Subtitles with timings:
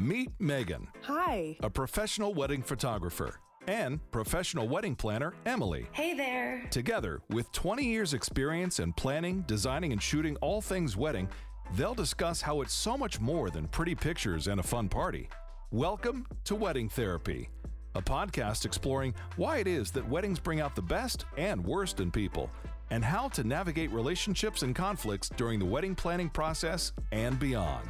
[0.00, 1.58] Meet Megan, Hi.
[1.62, 5.88] a professional wedding photographer, and professional wedding planner, Emily.
[5.92, 6.66] Hey there.
[6.70, 11.28] Together, with 20 years' experience in planning, designing, and shooting all things wedding,
[11.76, 15.28] they'll discuss how it's so much more than pretty pictures and a fun party.
[15.70, 17.50] Welcome to Wedding Therapy,
[17.94, 22.10] a podcast exploring why it is that weddings bring out the best and worst in
[22.10, 22.48] people,
[22.88, 27.86] and how to navigate relationships and conflicts during the wedding planning process and beyond.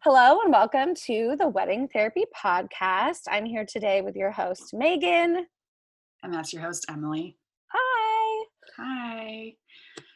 [0.00, 3.22] Hello and welcome to the Wedding Therapy Podcast.
[3.28, 5.46] I'm here today with your host, Megan.
[6.22, 7.36] And that's your host, Emily.
[7.72, 8.44] Hi.
[8.76, 9.52] Hi.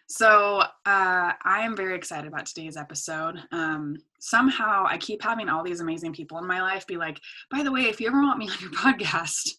[0.09, 3.41] So, uh, I am very excited about today's episode.
[3.52, 7.63] Um, somehow, I keep having all these amazing people in my life be like, by
[7.63, 9.55] the way, if you ever want me on your podcast,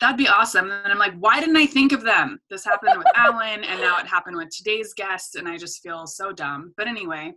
[0.00, 0.70] that'd be awesome.
[0.70, 2.40] And I'm like, why didn't I think of them?
[2.50, 6.06] This happened with Alan, and now it happened with today's guest, and I just feel
[6.06, 6.74] so dumb.
[6.76, 7.32] But anyway.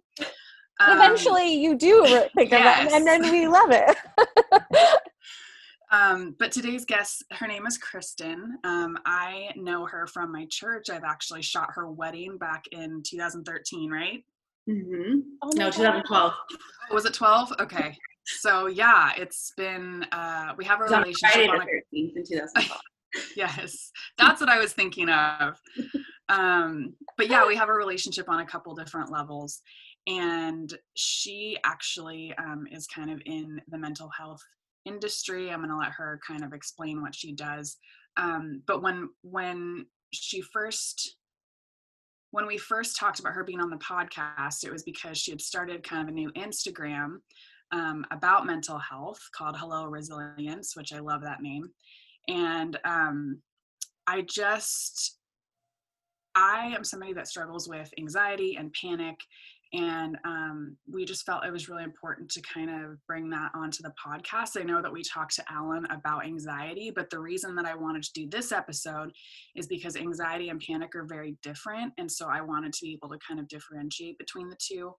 [0.80, 2.92] um, Eventually, you do re- think of yes.
[2.92, 3.98] it, and then we love it.
[5.92, 8.58] Um, but today's guest, her name is Kristen.
[8.64, 10.90] Um, I know her from my church.
[10.90, 14.24] I've actually shot her wedding back in 2013, right?
[14.70, 15.20] Mm-hmm.
[15.42, 16.34] Oh no, my 2012.
[16.92, 17.54] Was it 12?
[17.62, 17.98] Okay.
[18.28, 22.24] So yeah, it's been, uh, we have a on relationship on the a 13th in
[22.28, 22.82] 2012.
[23.38, 25.60] yes that's what i was thinking of.
[26.28, 29.62] Um but yeah we have a relationship on a couple different levels
[30.08, 34.42] and she actually um, is kind of in the mental health
[34.86, 35.52] industry.
[35.52, 37.78] I'm going to let her kind of explain what she does.
[38.16, 41.18] Um, but when when she first
[42.32, 45.42] when we first talked about her being on the podcast it was because she had
[45.42, 47.18] started kind of a new instagram
[47.72, 51.70] um, about mental health called hello resilience which i love that name.
[52.28, 53.42] And um,
[54.06, 55.18] i just
[56.36, 59.16] i am somebody that struggles with anxiety and panic
[59.74, 63.84] and um, we just felt it was really important to kind of bring that onto
[63.84, 64.58] the podcast.
[64.58, 68.04] I know that we talked to alan about anxiety but the reason that i wanted
[68.04, 69.12] to do this episode
[69.56, 73.10] is because anxiety and panic are very different and so i wanted to be able
[73.10, 74.94] to kind of differentiate between the two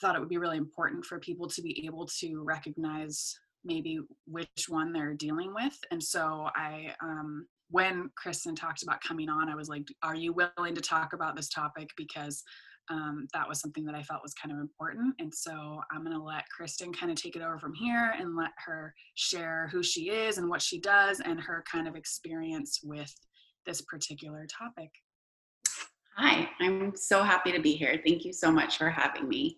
[0.00, 4.66] thought it would be really important for people to be able to recognize maybe which
[4.68, 5.76] one they're dealing with.
[5.90, 10.32] And so I, um, when Kristen talked about coming on, I was like, are you
[10.32, 11.90] willing to talk about this topic?
[11.96, 12.42] Because
[12.90, 15.14] um, that was something that I felt was kind of important.
[15.18, 18.36] And so I'm going to let Kristen kind of take it over from here and
[18.36, 22.80] let her share who she is and what she does and her kind of experience
[22.82, 23.12] with
[23.66, 24.90] this particular topic.
[26.16, 28.00] Hi, I'm so happy to be here.
[28.04, 29.56] Thank you so much for having me.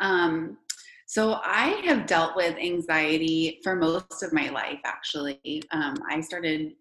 [0.00, 0.58] Um,
[1.06, 5.62] so, I have dealt with anxiety for most of my life, actually.
[5.70, 6.72] Um, I started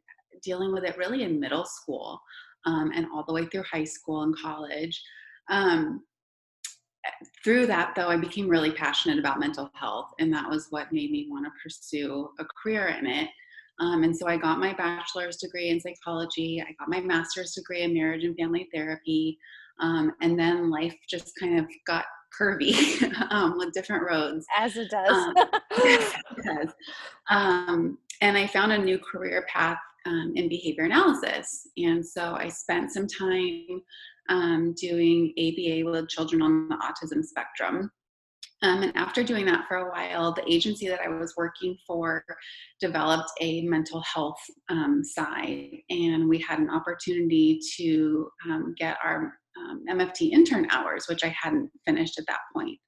[0.41, 2.21] dealing with it really in middle school
[2.65, 5.01] um, and all the way through high school and college.
[5.49, 6.03] Um,
[7.43, 11.11] through that, though, I became really passionate about mental health, and that was what made
[11.11, 13.29] me want to pursue a career in it.
[13.79, 17.81] Um, and so I got my bachelor's degree in psychology, I got my master's degree
[17.81, 19.39] in marriage and family therapy,
[19.79, 22.05] um, and then life just kind of got
[22.39, 24.45] curvy um, with different roads.
[24.57, 25.11] As it does.
[25.11, 25.33] Um,
[25.83, 26.73] yes, it does.
[27.29, 31.67] Um, and I found a new career path um, in behavior analysis.
[31.77, 33.81] And so I spent some time
[34.29, 37.91] um, doing ABA with children on the autism spectrum.
[38.63, 42.23] Um, and after doing that for a while, the agency that I was working for
[42.79, 44.39] developed a mental health
[44.69, 49.33] um, side, and we had an opportunity to um, get our
[49.69, 52.79] um, MFT intern hours, which I hadn't finished at that point.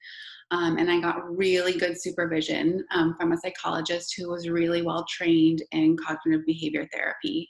[0.51, 5.05] Um, and I got really good supervision um, from a psychologist who was really well
[5.09, 7.49] trained in cognitive behavior therapy.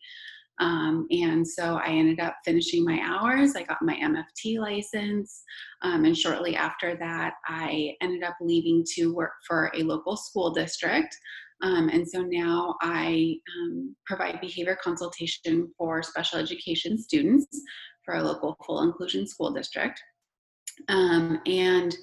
[0.60, 3.56] Um, and so I ended up finishing my hours.
[3.56, 5.44] I got my MFT license.
[5.82, 10.52] Um, and shortly after that, I ended up leaving to work for a local school
[10.52, 11.16] district.
[11.62, 17.48] Um, and so now I um, provide behavior consultation for special education students
[18.04, 20.02] for our local full inclusion school district.
[20.90, 21.96] Um, and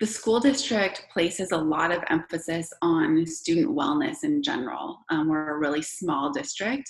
[0.00, 4.98] the school district places a lot of emphasis on student wellness in general.
[5.10, 6.88] Um, we're a really small district,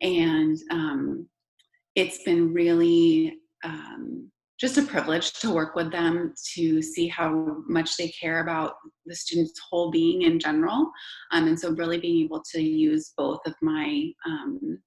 [0.00, 1.28] and um,
[1.94, 7.96] it's been really um, just a privilege to work with them to see how much
[7.96, 10.90] they care about the student's whole being in general.
[11.32, 14.78] Um, and so, really being able to use both of my um,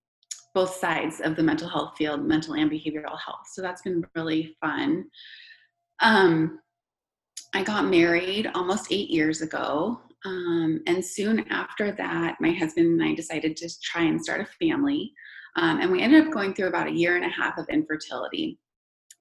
[0.60, 3.48] both sides of the mental health field, mental and behavioral health.
[3.54, 5.06] So that's been really fun.
[6.02, 6.60] Um,
[7.54, 10.02] I got married almost eight years ago.
[10.26, 14.66] Um, and soon after that, my husband and I decided to try and start a
[14.66, 15.14] family.
[15.56, 18.60] Um, and we ended up going through about a year and a half of infertility.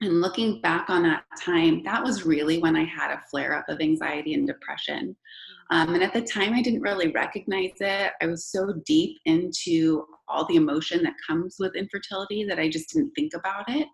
[0.01, 3.69] And looking back on that time, that was really when I had a flare up
[3.69, 5.15] of anxiety and depression.
[5.71, 8.11] Um, and at the time, I didn't really recognize it.
[8.21, 12.93] I was so deep into all the emotion that comes with infertility that I just
[12.93, 13.87] didn't think about it.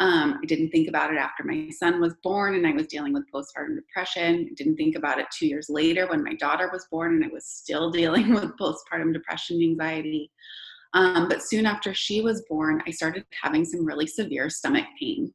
[0.00, 3.12] Um, I didn't think about it after my son was born and I was dealing
[3.12, 4.48] with postpartum depression.
[4.50, 7.28] I didn't think about it two years later when my daughter was born and I
[7.28, 10.30] was still dealing with postpartum depression anxiety.
[10.94, 15.32] Um, but soon after she was born, I started having some really severe stomach pain.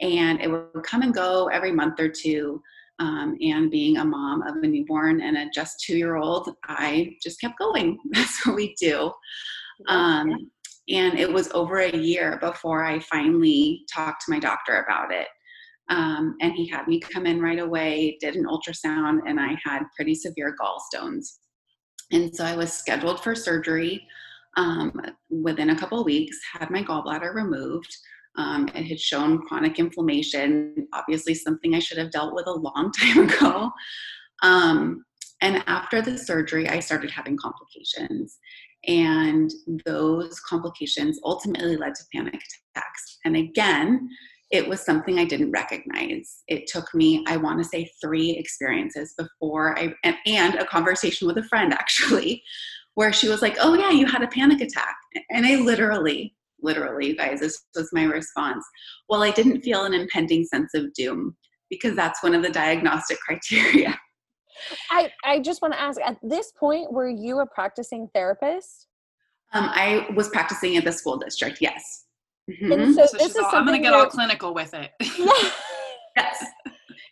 [0.00, 2.62] And it would come and go every month or two.
[2.98, 7.16] Um, and being a mom of a newborn and a just two year old, I
[7.22, 7.98] just kept going.
[8.10, 9.12] That's what we do.
[9.88, 10.50] Um,
[10.88, 15.26] and it was over a year before I finally talked to my doctor about it.
[15.88, 19.82] Um, and he had me come in right away, did an ultrasound, and I had
[19.94, 21.26] pretty severe gallstones.
[22.12, 24.06] And so I was scheduled for surgery
[24.56, 24.92] um,
[25.28, 27.94] within a couple weeks, had my gallbladder removed.
[28.36, 32.92] Um, it had shown chronic inflammation, obviously, something I should have dealt with a long
[32.98, 33.70] time ago.
[34.42, 35.04] Um,
[35.40, 38.38] and after the surgery, I started having complications.
[38.86, 39.50] And
[39.84, 43.18] those complications ultimately led to panic attacks.
[43.24, 44.08] And again,
[44.50, 46.42] it was something I didn't recognize.
[46.46, 51.26] It took me, I want to say, three experiences before I, and, and a conversation
[51.26, 52.42] with a friend actually,
[52.94, 54.96] where she was like, Oh, yeah, you had a panic attack.
[55.30, 58.64] And I literally, literally, you guys, this was my response.
[59.08, 61.36] Well, I didn't feel an impending sense of doom
[61.70, 63.98] because that's one of the diagnostic criteria.
[64.90, 68.86] I, I just want to ask at this point, were you a practicing therapist?
[69.52, 72.06] Um, I was practicing at the school district, yes.
[72.50, 72.72] Mm-hmm.
[72.72, 74.92] And so, so this is all, I'm going to get all clinical with it.
[75.18, 75.50] Yeah.
[76.16, 76.44] yes.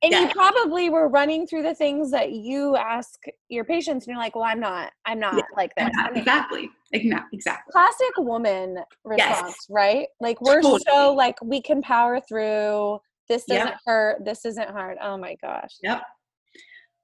[0.03, 0.23] And yeah.
[0.23, 4.35] you probably were running through the things that you ask your patients, and you're like,
[4.35, 4.93] "Well, I'm not.
[5.07, 6.71] I'm not yeah, like that." Not, I mean, exactly.
[6.93, 7.73] Exactly.
[7.73, 9.67] Classic woman response, yes.
[9.69, 10.07] right?
[10.21, 10.83] Like we're totally.
[10.89, 12.99] so like we can power through.
[13.29, 13.79] This doesn't yep.
[13.85, 14.25] hurt.
[14.25, 14.99] This isn't hard.
[15.03, 15.75] Oh my gosh.
[15.83, 16.03] Yep.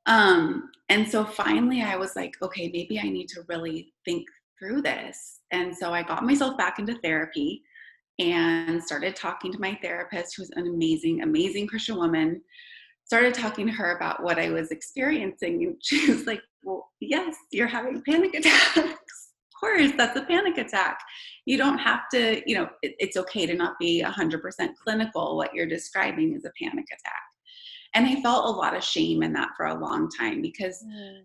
[0.06, 4.26] Um, and so finally I was like, okay, maybe I need to really think
[4.58, 5.40] through this.
[5.50, 7.62] And so I got myself back into therapy
[8.18, 12.42] and started talking to my therapist, who's an amazing, amazing Christian woman.
[13.10, 15.64] Started talking to her about what I was experiencing.
[15.64, 18.76] And she was like, Well, yes, you're having panic attacks.
[18.76, 18.94] of
[19.58, 20.96] course, that's a panic attack.
[21.44, 25.36] You don't have to, you know, it, it's okay to not be 100% clinical.
[25.36, 27.22] What you're describing is a panic attack.
[27.94, 31.22] And I felt a lot of shame in that for a long time because mm.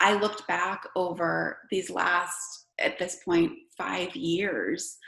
[0.00, 4.98] I looked back over these last, at this point, five years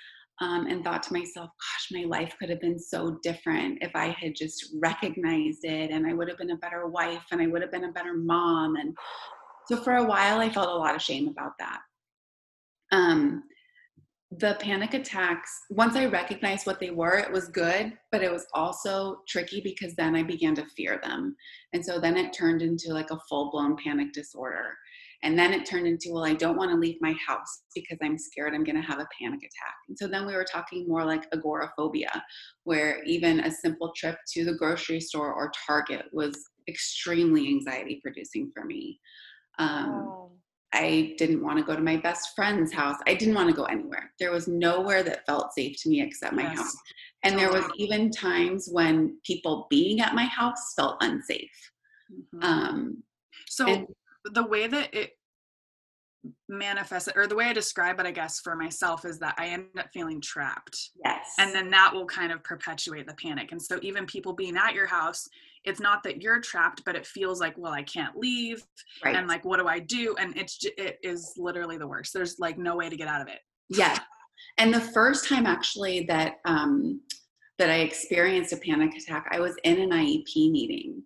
[0.40, 4.08] um, and thought to myself, gosh, my life could have been so different if I
[4.08, 7.62] had just recognized it and I would have been a better wife and I would
[7.62, 8.76] have been a better mom.
[8.76, 8.96] And
[9.66, 11.80] so for a while, I felt a lot of shame about that.
[12.92, 13.44] Um,
[14.30, 18.46] the panic attacks, once I recognized what they were, it was good, but it was
[18.52, 21.36] also tricky because then I began to fear them.
[21.72, 24.76] And so then it turned into like a full blown panic disorder.
[25.22, 28.18] And then it turned into, well, I don't want to leave my house because I'm
[28.18, 29.74] scared I'm going to have a panic attack.
[29.88, 32.22] And so then we were talking more like agoraphobia,
[32.64, 36.36] where even a simple trip to the grocery store or Target was
[36.68, 39.00] extremely anxiety producing for me.
[39.58, 40.32] Um, oh.
[40.72, 42.96] I didn't want to go to my best friend's house.
[43.06, 44.12] I didn't want to go anywhere.
[44.20, 46.58] There was nowhere that felt safe to me except my yes.
[46.58, 46.76] house.
[47.22, 51.50] And there was even times when people being at my house felt unsafe.
[52.12, 52.42] Mm-hmm.
[52.42, 53.02] Um,
[53.48, 53.86] so and,
[54.32, 55.12] the way that it
[56.48, 59.66] manifests or the way I describe it, I guess, for myself is that I end
[59.78, 60.90] up feeling trapped.
[61.04, 61.34] Yes.
[61.38, 63.52] And then that will kind of perpetuate the panic.
[63.52, 65.28] And so even people being at your house,
[65.66, 68.62] it's not that you're trapped but it feels like well i can't leave
[69.04, 69.16] right.
[69.16, 72.56] and like what do i do and it's it is literally the worst there's like
[72.56, 73.98] no way to get out of it yeah
[74.58, 77.00] and the first time actually that um
[77.58, 81.02] that i experienced a panic attack i was in an iep meeting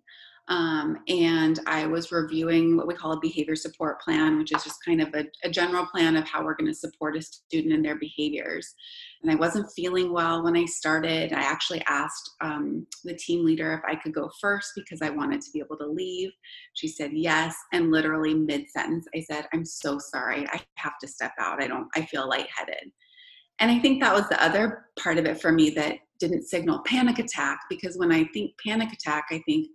[0.50, 4.84] um, and I was reviewing what we call a behavior support plan, which is just
[4.84, 7.82] kind of a, a general plan of how we're going to support a student in
[7.82, 8.74] their behaviors.
[9.22, 11.32] And I wasn't feeling well when I started.
[11.32, 15.40] I actually asked um, the team leader if I could go first because I wanted
[15.40, 16.32] to be able to leave.
[16.74, 20.48] She said yes, and literally mid sentence, I said, "I'm so sorry.
[20.48, 21.62] I have to step out.
[21.62, 21.86] I don't.
[21.94, 22.90] I feel lightheaded."
[23.60, 26.82] And I think that was the other part of it for me that didn't signal
[26.86, 29.68] panic attack because when I think panic attack, I think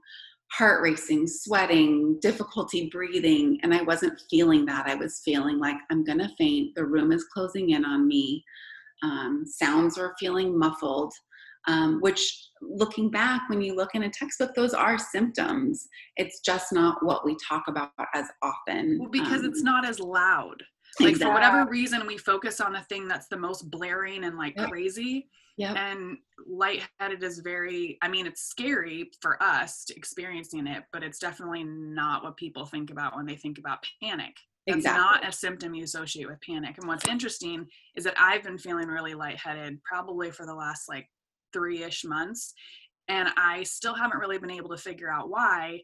[0.51, 4.87] heart racing, sweating, difficulty breathing, and I wasn't feeling that.
[4.87, 6.75] I was feeling like I'm going to faint.
[6.75, 8.43] The room is closing in on me.
[9.03, 11.13] Um, sounds were feeling muffled,
[11.67, 15.87] um, which looking back, when you look in a textbook, those are symptoms.
[16.17, 18.99] It's just not what we talk about as often.
[18.99, 20.63] Well, because um, it's not as loud.
[20.99, 21.25] Like exactly.
[21.25, 24.69] for whatever reason, we focus on the thing that's the most blaring and like yep.
[24.69, 25.73] crazy Yeah.
[25.73, 31.63] And lightheaded is very, I mean, it's scary for us experiencing it, but it's definitely
[31.63, 34.35] not what people think about when they think about panic.
[34.67, 35.01] It's exactly.
[35.01, 36.77] not a symptom you associate with panic.
[36.77, 41.07] And what's interesting is that I've been feeling really lightheaded probably for the last like
[41.53, 42.53] three ish months.
[43.07, 45.81] And I still haven't really been able to figure out why.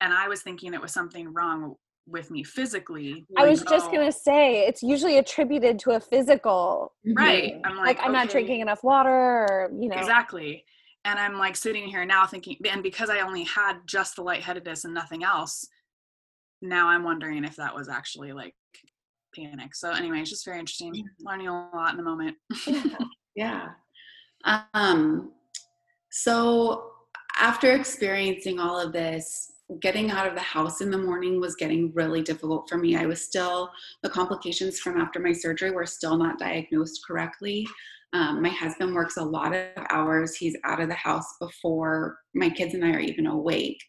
[0.00, 1.74] And I was thinking it was something wrong
[2.10, 3.26] with me physically.
[3.36, 3.92] I was just oh.
[3.92, 6.92] gonna say it's usually attributed to a physical.
[7.16, 7.60] Right.
[7.64, 8.18] I'm like, like I'm okay.
[8.18, 9.96] not drinking enough water, or you know.
[9.96, 10.64] Exactly.
[11.04, 14.84] And I'm like sitting here now thinking, and because I only had just the lightheadedness
[14.84, 15.66] and nothing else,
[16.60, 18.54] now I'm wondering if that was actually like
[19.34, 19.74] panic.
[19.74, 21.08] So anyway, it's just very interesting.
[21.20, 22.36] Learning a lot in the moment.
[23.34, 23.68] yeah.
[24.74, 25.32] Um.
[26.10, 26.90] So
[27.38, 31.92] after experiencing all of this, getting out of the house in the morning was getting
[31.94, 32.96] really difficult for me.
[32.96, 33.70] I was still,
[34.02, 37.66] the complications from after my surgery were still not diagnosed correctly.
[38.12, 40.34] Um, my husband works a lot of hours.
[40.34, 43.80] He's out of the house before my kids and I are even awake.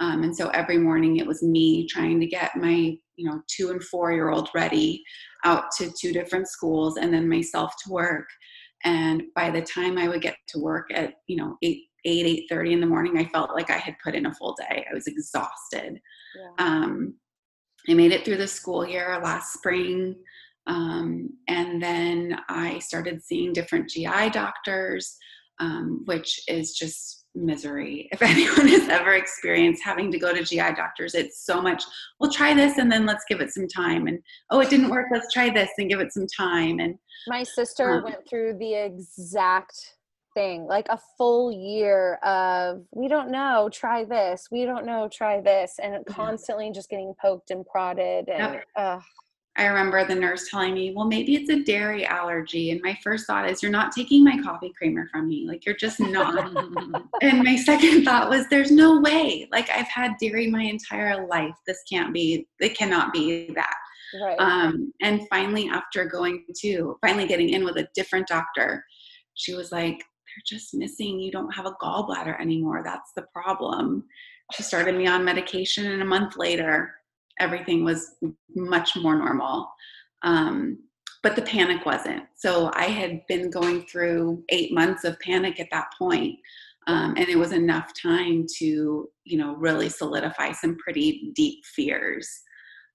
[0.00, 3.70] Um, and so every morning it was me trying to get my, you know, two
[3.70, 5.02] and four year old ready
[5.44, 8.26] out to two different schools and then myself to work.
[8.84, 12.46] And by the time I would get to work at, you know, eight 8 8
[12.48, 14.84] 30 in the morning i felt like i had put in a full day.
[14.90, 16.00] I was exhausted.
[16.36, 16.66] Yeah.
[16.66, 17.14] um,
[17.88, 20.16] i made it through the school year last spring
[20.66, 25.16] um, and then i started seeing different gi doctors
[25.60, 28.08] um, which is just misery.
[28.12, 31.84] If anyone has ever experienced having to go to gi doctors it's so much
[32.18, 34.18] we'll try this and then let's give it some time and
[34.50, 37.92] oh it didn't work let's try this and give it some time and my sister
[37.92, 39.94] um, went through the exact
[40.38, 45.40] thing like a full year of we don't know try this we don't know try
[45.40, 48.64] this and constantly just getting poked and prodded and yep.
[48.76, 49.00] uh,
[49.56, 52.70] I remember the nurse telling me, well, maybe it's a dairy allergy.
[52.70, 55.48] And my first thought is, you're not taking my coffee creamer from me.
[55.48, 56.38] Like, you're just not.
[57.22, 59.48] and my second thought was, there's no way.
[59.50, 61.56] Like, I've had dairy my entire life.
[61.66, 63.74] This can't be, it cannot be that.
[64.22, 64.38] Right.
[64.38, 68.84] Um, and finally, after going to, finally getting in with a different doctor,
[69.34, 70.04] she was like,
[70.38, 72.82] you're just missing, you don't have a gallbladder anymore.
[72.84, 74.04] That's the problem.
[74.54, 76.94] She started me on medication, and a month later,
[77.40, 78.14] everything was
[78.54, 79.70] much more normal.
[80.22, 80.78] Um,
[81.22, 82.24] but the panic wasn't.
[82.36, 86.38] So I had been going through eight months of panic at that point,
[86.86, 92.28] um, and it was enough time to, you know, really solidify some pretty deep fears.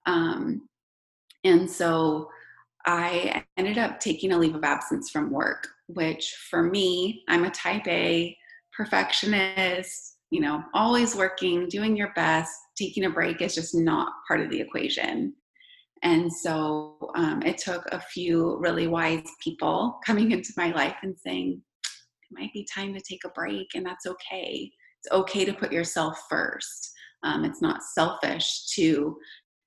[0.06, 0.68] Um,
[1.44, 2.28] and so
[2.86, 7.50] I ended up taking a leave of absence from work which for me, I'm a
[7.50, 8.36] type A
[8.76, 12.52] perfectionist, you know, always working, doing your best.
[12.76, 15.34] Taking a break is just not part of the equation.
[16.02, 21.16] And so um, it took a few really wise people coming into my life and
[21.18, 21.62] saying,
[22.30, 24.70] it might be time to take a break, and that's okay.
[25.00, 26.92] It's okay to put yourself first.
[27.22, 29.16] Um, it's not selfish to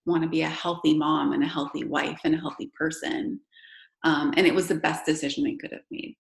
[0.05, 3.39] want to be a healthy mom and a healthy wife and a healthy person.
[4.03, 6.15] Um, and it was the best decision I could have made.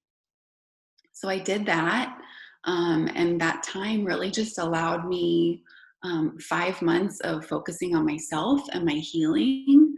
[1.13, 2.17] So I did that.
[2.65, 5.63] Um, and that time really just allowed me
[6.03, 9.95] um, five months of focusing on myself and my healing.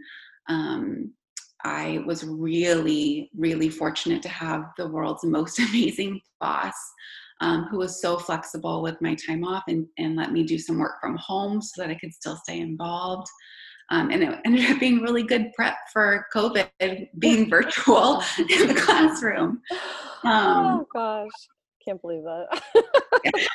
[0.48, 1.12] Um,
[1.64, 6.74] I was really, really fortunate to have the world's most amazing boss
[7.40, 10.78] um, who was so flexible with my time off and, and let me do some
[10.78, 13.28] work from home so that I could still stay involved.
[13.90, 18.74] Um, and it ended up being really good prep for COVID, being virtual in the
[18.74, 19.60] classroom.
[20.24, 21.30] Um, oh gosh,
[21.84, 22.62] can't believe that.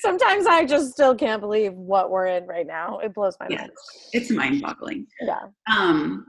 [0.00, 2.98] Sometimes I just still can't believe what we're in right now.
[2.98, 3.70] It blows my mind.
[4.12, 5.06] It's mind-boggling.
[5.22, 5.46] Yeah.
[5.70, 6.26] Um,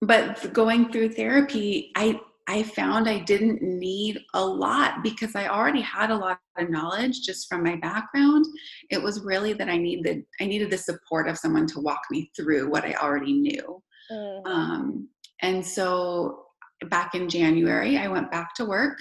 [0.00, 2.18] but going through therapy, I
[2.48, 7.22] I found I didn't need a lot because I already had a lot of knowledge
[7.22, 8.46] just from my background.
[8.90, 12.30] It was really that I needed I needed the support of someone to walk me
[12.36, 13.82] through what I already knew.
[14.10, 14.46] Mm-hmm.
[14.46, 15.08] Um,
[15.42, 16.46] and so
[16.88, 18.98] back in January, I went back to work.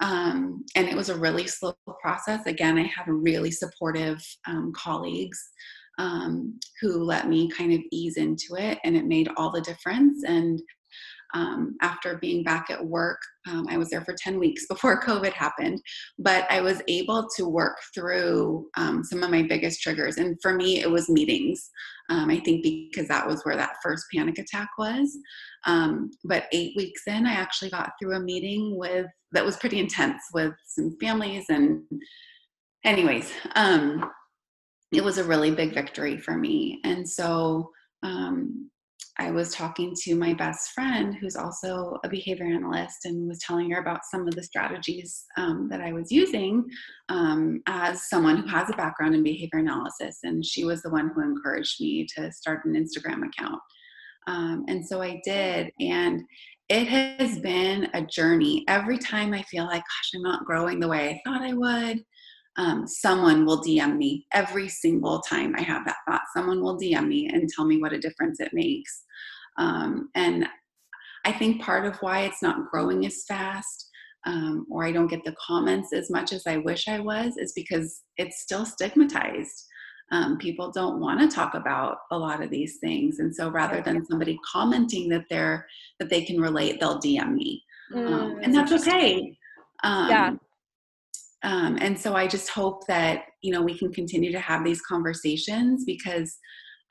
[0.00, 2.44] Um, and it was a really slow process.
[2.46, 5.42] Again, I had really supportive um, colleagues
[5.98, 10.24] um, who let me kind of ease into it, and it made all the difference.
[10.24, 10.60] And
[11.36, 13.18] um, after being back at work.
[13.46, 15.80] Um, I was there for 10 weeks before COVID happened,
[16.18, 20.16] but I was able to work through um, some of my biggest triggers.
[20.16, 21.70] And for me, it was meetings.
[22.08, 25.16] Um, I think because that was where that first panic attack was.
[25.66, 29.78] Um, but eight weeks in, I actually got through a meeting with that was pretty
[29.78, 31.82] intense with some families and
[32.84, 34.08] anyways um,
[34.92, 37.70] it was a really big victory for me and so
[38.02, 38.70] um,
[39.18, 43.70] I was talking to my best friend, who's also a behavior analyst, and was telling
[43.70, 46.64] her about some of the strategies um, that I was using
[47.08, 50.18] um, as someone who has a background in behavior analysis.
[50.22, 53.60] And she was the one who encouraged me to start an Instagram account.
[54.26, 55.70] Um, and so I did.
[55.80, 56.22] And
[56.68, 58.64] it has been a journey.
[58.68, 62.04] Every time I feel like, gosh, I'm not growing the way I thought I would,
[62.56, 66.22] um, someone will DM me every single time I have that thought.
[66.34, 69.04] Someone will DM me and tell me what a difference it makes.
[69.58, 70.46] Um, and
[71.24, 73.86] I think part of why it's not growing as fast
[74.26, 77.52] um, or I don't get the comments as much as I wish I was is
[77.52, 79.64] because it's still stigmatized.
[80.12, 83.80] Um, people don't want to talk about a lot of these things, and so rather
[83.80, 85.66] than somebody commenting that they're
[85.98, 89.36] that they can relate, they'll DM me, um, mm, and that's okay.
[90.08, 90.34] yeah
[91.46, 94.82] um, and so I just hope that, you know, we can continue to have these
[94.82, 96.36] conversations because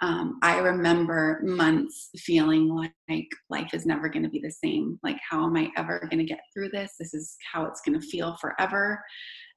[0.02, 4.98] um, I remember months feeling like life is never going to be the same.
[5.04, 6.94] Like, how am I ever going to get through this?
[6.98, 9.04] This is how it's going to feel forever.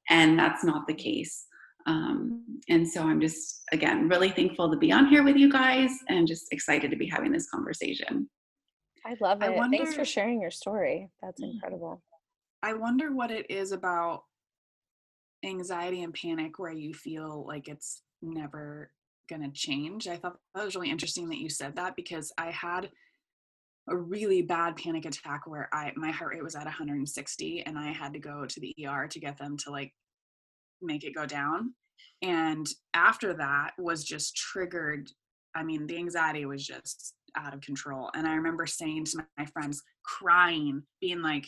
[0.09, 1.45] And that's not the case.
[1.85, 5.91] Um, and so I'm just, again, really thankful to be on here with you guys
[6.09, 8.29] and just excited to be having this conversation.
[9.05, 9.45] I love it.
[9.45, 11.09] I wonder, Thanks for sharing your story.
[11.21, 11.53] That's mm.
[11.53, 12.01] incredible.
[12.63, 14.23] I wonder what it is about
[15.43, 18.91] anxiety and panic where you feel like it's never
[19.29, 20.07] going to change.
[20.07, 22.89] I thought that was really interesting that you said that because I had
[23.89, 27.91] a really bad panic attack where I my heart rate was at 160 and I
[27.91, 29.93] had to go to the ER to get them to like
[30.81, 31.73] make it go down.
[32.21, 35.09] And after that was just triggered.
[35.55, 38.11] I mean, the anxiety was just out of control.
[38.13, 41.45] And I remember saying to my friends, crying, being like,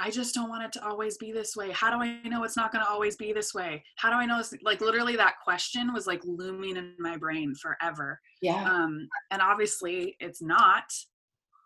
[0.00, 1.70] I just don't want it to always be this way.
[1.70, 3.82] How do I know it's not going to always be this way?
[3.96, 4.40] How do I know?
[4.40, 8.20] It's like literally that question was like looming in my brain forever.
[8.42, 8.64] Yeah.
[8.64, 10.84] Um, and obviously it's not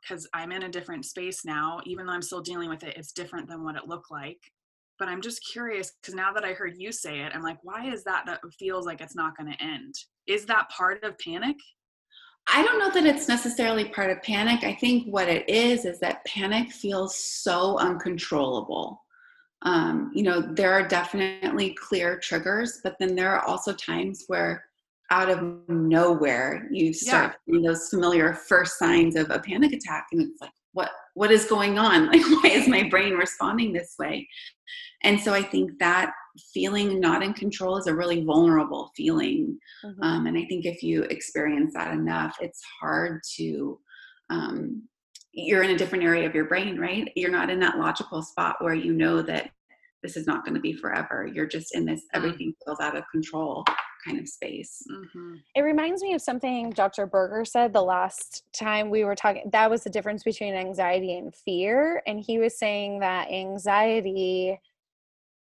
[0.02, 1.80] because I'm in a different space now.
[1.85, 4.40] Even though I'm still dealing with it, it's different than what it looked like.
[4.99, 7.90] But I'm just curious because now that I heard you say it, I'm like, why
[7.90, 9.94] is that that feels like it's not going to end?
[10.26, 11.56] Is that part of panic?
[12.50, 14.64] I don't know that it's necessarily part of panic.
[14.64, 19.04] I think what it is is that panic feels so uncontrollable.
[19.62, 24.64] Um, you know, there are definitely clear triggers, but then there are also times where
[25.11, 27.61] out of nowhere you start yeah.
[27.64, 31.78] those familiar first signs of a panic attack and it's like what what is going
[31.78, 34.28] on like why is my brain responding this way
[35.02, 36.12] and so i think that
[36.53, 39.59] feeling not in control is a really vulnerable feeling.
[39.85, 40.03] Mm-hmm.
[40.03, 43.79] Um, and I think if you experience that enough, it's hard to,
[44.31, 44.83] um,
[45.33, 47.11] you're in a different area of your brain, right?
[47.14, 49.51] You're not in that logical spot where you know that
[50.03, 51.29] this is not going to be forever.
[51.33, 52.16] You're just in this mm-hmm.
[52.16, 53.64] everything feels out of control
[54.07, 54.83] kind of space.
[54.90, 55.35] Mm-hmm.
[55.55, 57.07] It reminds me of something Dr.
[57.07, 59.51] Berger said the last time we were talking.
[59.53, 62.03] That was the difference between anxiety and fear.
[62.07, 64.59] And he was saying that anxiety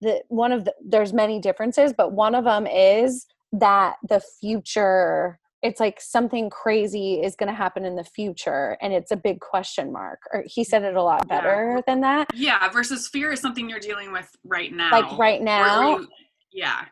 [0.00, 5.38] the one of the there's many differences but one of them is that the future
[5.60, 9.40] it's like something crazy is going to happen in the future and it's a big
[9.40, 11.80] question mark or he said it a lot better yeah.
[11.86, 15.98] than that yeah versus fear is something you're dealing with right now like right now
[15.98, 16.08] you,
[16.52, 16.84] yeah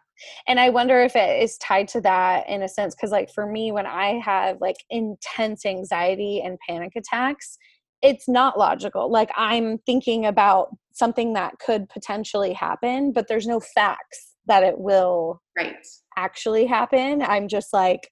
[0.49, 3.47] and i wonder if it is tied to that in a sense because like for
[3.47, 7.59] me when i have like intense anxiety and panic attacks
[8.03, 9.11] it's not logical.
[9.11, 14.78] Like I'm thinking about something that could potentially happen, but there's no facts that it
[14.78, 15.76] will right.
[16.16, 17.22] actually happen.
[17.22, 18.11] I'm just like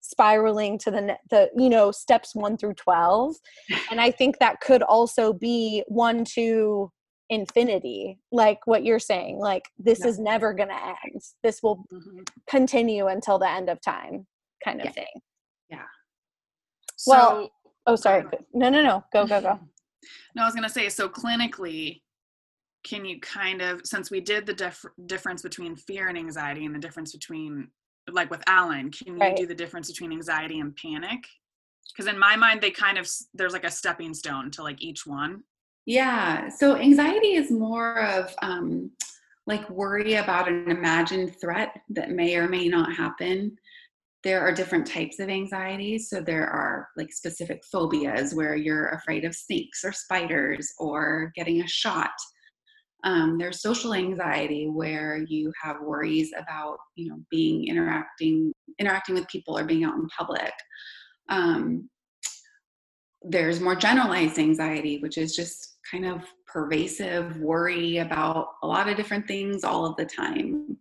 [0.00, 3.34] spiraling to the the you know steps 1 through 12
[3.90, 6.90] and i think that could also be 1 to
[7.28, 12.20] infinity like what you're saying like this is never going to end this will mm-hmm.
[12.48, 14.24] continue until the end of time
[14.64, 14.92] kind of yeah.
[14.92, 15.20] thing
[15.68, 15.82] yeah
[16.96, 17.50] so, well
[17.88, 18.24] Oh, sorry.
[18.52, 19.02] No, no, no.
[19.12, 19.58] Go, go, go.
[20.36, 22.02] No, I was going to say so clinically,
[22.88, 26.74] can you kind of, since we did the dif- difference between fear and anxiety and
[26.74, 27.68] the difference between,
[28.10, 29.36] like with Alan, can you right.
[29.36, 31.24] do the difference between anxiety and panic?
[31.92, 35.06] Because in my mind, they kind of, there's like a stepping stone to like each
[35.06, 35.42] one.
[35.86, 36.48] Yeah.
[36.48, 38.90] So anxiety is more of, um,
[39.46, 43.56] like worry about an imagined threat that may or may not happen
[44.24, 45.98] there are different types of anxiety.
[45.98, 51.62] So there are like specific phobias where you're afraid of snakes or spiders or getting
[51.62, 52.10] a shot.
[53.04, 59.28] Um, there's social anxiety where you have worries about you know being interacting interacting with
[59.28, 60.52] people or being out in public.
[61.28, 61.88] Um,
[63.22, 68.96] there's more generalized anxiety, which is just kind of pervasive worry about a lot of
[68.96, 70.76] different things all of the time.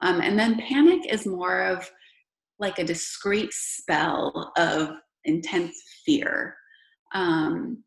[0.00, 1.88] Um, and then panic is more of
[2.58, 4.90] like a discrete spell of
[5.24, 6.56] intense fear.
[7.14, 7.82] Um,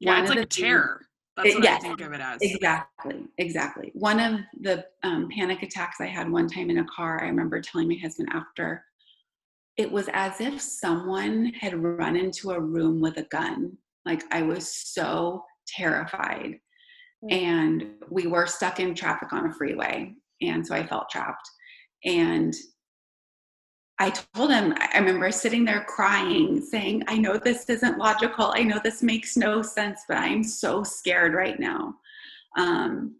[0.00, 1.05] yeah, it's like terror.
[1.36, 2.38] That's what yes, I think of it as.
[2.40, 3.90] Exactly, exactly.
[3.94, 7.60] One of the um, panic attacks I had one time in a car, I remember
[7.60, 8.82] telling my husband after,
[9.76, 13.76] it was as if someone had run into a room with a gun.
[14.06, 16.58] Like I was so terrified.
[17.24, 17.32] Mm.
[17.32, 20.14] And we were stuck in traffic on a freeway.
[20.40, 21.48] And so I felt trapped.
[22.04, 22.54] And
[23.98, 28.52] I told him, I remember sitting there crying, saying, I know this isn't logical.
[28.54, 31.94] I know this makes no sense, but I'm so scared right now.
[32.58, 33.16] Um,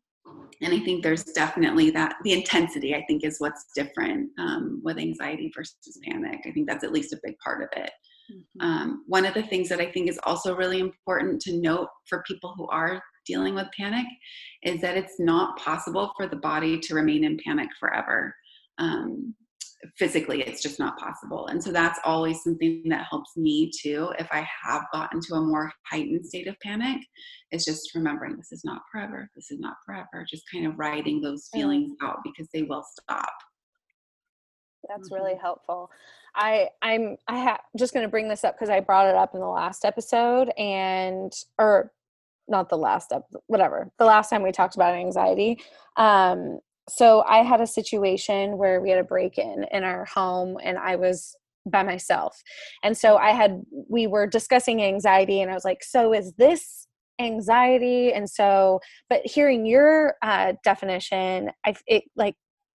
[0.62, 4.98] and I think there's definitely that the intensity, I think, is what's different um, with
[4.98, 6.40] anxiety versus panic.
[6.46, 7.90] I think that's at least a big part of it.
[8.32, 8.66] Mm-hmm.
[8.66, 12.24] Um, one of the things that I think is also really important to note for
[12.26, 14.06] people who are dealing with panic
[14.62, 18.34] is that it's not possible for the body to remain in panic forever.
[18.78, 19.34] Um,
[19.96, 21.46] physically it's just not possible.
[21.48, 24.12] And so that's always something that helps me too.
[24.18, 27.00] If i have gotten to a more heightened state of panic
[27.50, 31.20] it's just remembering this is not forever this is not forever just kind of writing
[31.20, 33.32] those feelings out because they will stop.
[34.88, 35.40] That's really mm-hmm.
[35.40, 35.90] helpful.
[36.34, 39.34] I i'm i have just going to bring this up because i brought it up
[39.34, 41.92] in the last episode and or
[42.48, 45.58] not the last up whatever the last time we talked about anxiety.
[45.96, 50.57] Um so I had a situation where we had a break in in our home
[50.62, 52.40] and I was by myself.
[52.83, 56.87] And so I had we were discussing anxiety and I was like, "So is this
[57.20, 62.37] anxiety?" And so but hearing your uh definition, I it like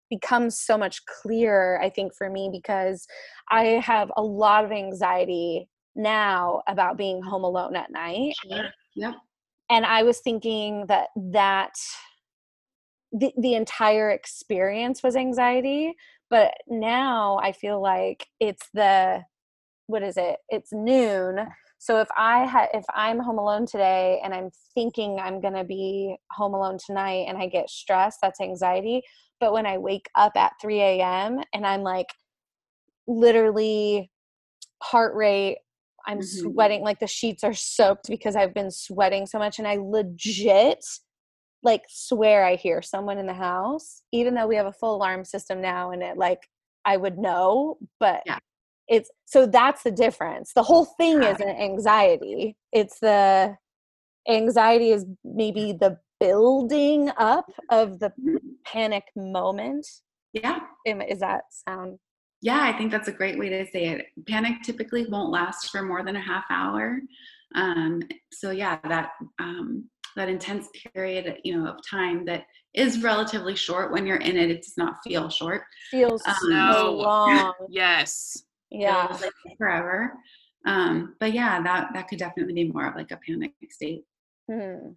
[0.10, 3.06] becomes so much clearer I think for me because
[3.52, 8.34] I have a lot of anxiety now about being home alone at night.
[8.50, 8.70] Sure.
[8.96, 9.16] Yep.
[9.70, 11.74] And I was thinking that that
[13.12, 15.96] the, the entire experience was anxiety
[16.30, 19.24] but now i feel like it's the
[19.90, 20.38] what is it?
[20.50, 21.48] It's noon.
[21.80, 25.64] So if i had if i'm home alone today and i'm thinking i'm going to
[25.64, 29.02] be home alone tonight and i get stressed that's anxiety.
[29.40, 32.10] But when i wake up at 3 a.m and i'm like
[33.08, 34.12] literally
[34.84, 35.58] heart rate
[36.06, 36.52] i'm mm-hmm.
[36.52, 40.86] sweating like the sheets are soaked because i've been sweating so much and i legit
[41.64, 45.26] like swear I hear someone in the house, even though we have a full alarm
[45.26, 46.40] system now and it like
[46.86, 48.40] I would know, but yeah.
[48.88, 50.54] it's so that's the difference.
[50.54, 51.34] The whole thing yeah.
[51.34, 52.56] isn't anxiety.
[52.72, 53.58] It's the
[54.28, 58.38] anxiety is maybe the building up of the mm-hmm.
[58.66, 59.88] panic moment.
[60.34, 60.60] Yeah.
[60.86, 61.98] Is that sound?
[62.42, 64.06] Yeah, I think that's a great way to say it.
[64.28, 67.00] Panic typically won't last for more than a half hour.
[67.56, 72.44] Um, so yeah, that um, that intense period you know of time that
[72.74, 75.64] is relatively short when you're in it it does not feel short.
[75.92, 77.54] Feels um, so long.
[77.70, 78.44] Yes.
[78.72, 79.18] Yeah.
[79.22, 80.14] Like forever.
[80.66, 84.04] Um but yeah that that could definitely be more of like a panic state.
[84.50, 84.92] Hmm.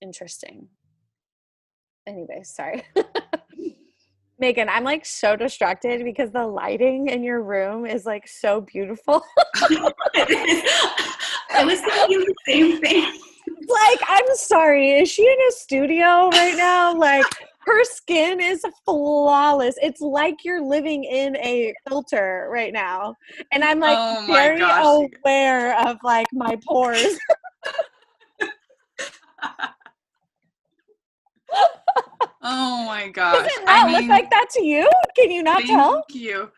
[0.00, 0.68] interesting.
[2.06, 2.82] Anyway sorry.
[4.40, 9.20] Megan, I'm like so distracted because the lighting in your room is like so beautiful.
[11.50, 13.02] I was thinking the same thing.
[13.02, 13.37] like, I'm
[14.38, 16.94] sorry, is she in a studio right now?
[16.94, 17.24] Like,
[17.68, 19.74] her skin is flawless.
[19.82, 23.14] It's like you're living in a filter right now.
[23.52, 25.08] And I'm like oh very gosh.
[25.22, 27.18] aware of like my pores.
[32.42, 33.36] oh my gosh.
[33.36, 34.88] Does it not I mean, look like that to you?
[35.14, 36.04] Can you not thank tell?
[36.08, 36.50] Thank you.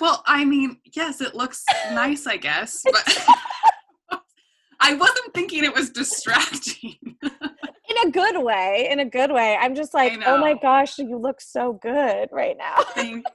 [0.00, 3.26] Well, I mean, yes, it looks nice, I guess, but
[4.80, 6.96] I wasn't thinking it was distracting.
[7.22, 8.88] in a good way.
[8.90, 9.56] In a good way.
[9.60, 12.76] I'm just like, oh my gosh, you look so good right now.
[12.94, 13.26] thank,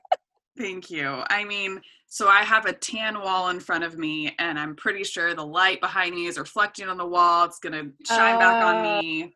[0.58, 1.24] thank you.
[1.30, 5.04] I mean, so I have a tan wall in front of me, and I'm pretty
[5.04, 7.46] sure the light behind me is reflecting on the wall.
[7.46, 9.02] It's gonna shine uh, back on oh.
[9.02, 9.36] me.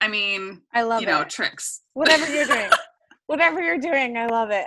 [0.00, 1.82] I mean, I love you know tricks.
[1.94, 2.70] Whatever you're doing,
[3.26, 4.66] whatever you're doing, I love it.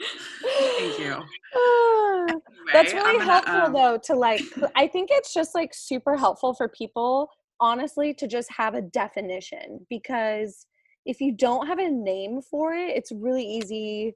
[0.00, 1.22] Thank you.
[1.56, 2.40] anyway,
[2.72, 4.42] That's really gonna, helpful um, though to like
[4.74, 7.30] I think it's just like super helpful for people
[7.60, 10.66] honestly to just have a definition because
[11.06, 14.14] if you don't have a name for it, it's really easy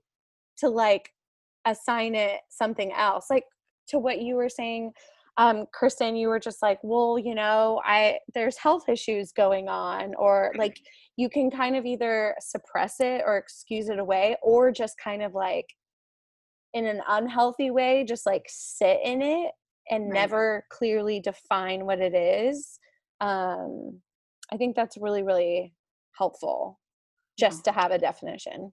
[0.59, 1.11] to like
[1.67, 3.27] assign it something else.
[3.31, 3.45] Like
[3.89, 4.93] to what you were saying
[5.37, 10.15] um Kristen you were just like, "Well, you know, I there's health issues going on
[10.17, 10.81] or like
[11.19, 15.35] you can kind of either suppress it or excuse it away or just kind of
[15.35, 15.67] like
[16.73, 19.51] in an unhealthy way just like sit in it
[19.91, 20.15] and right.
[20.15, 22.79] never clearly define what it is
[23.21, 24.01] um
[24.53, 25.75] i think that's really really
[26.17, 26.79] helpful
[27.39, 28.73] just to have a definition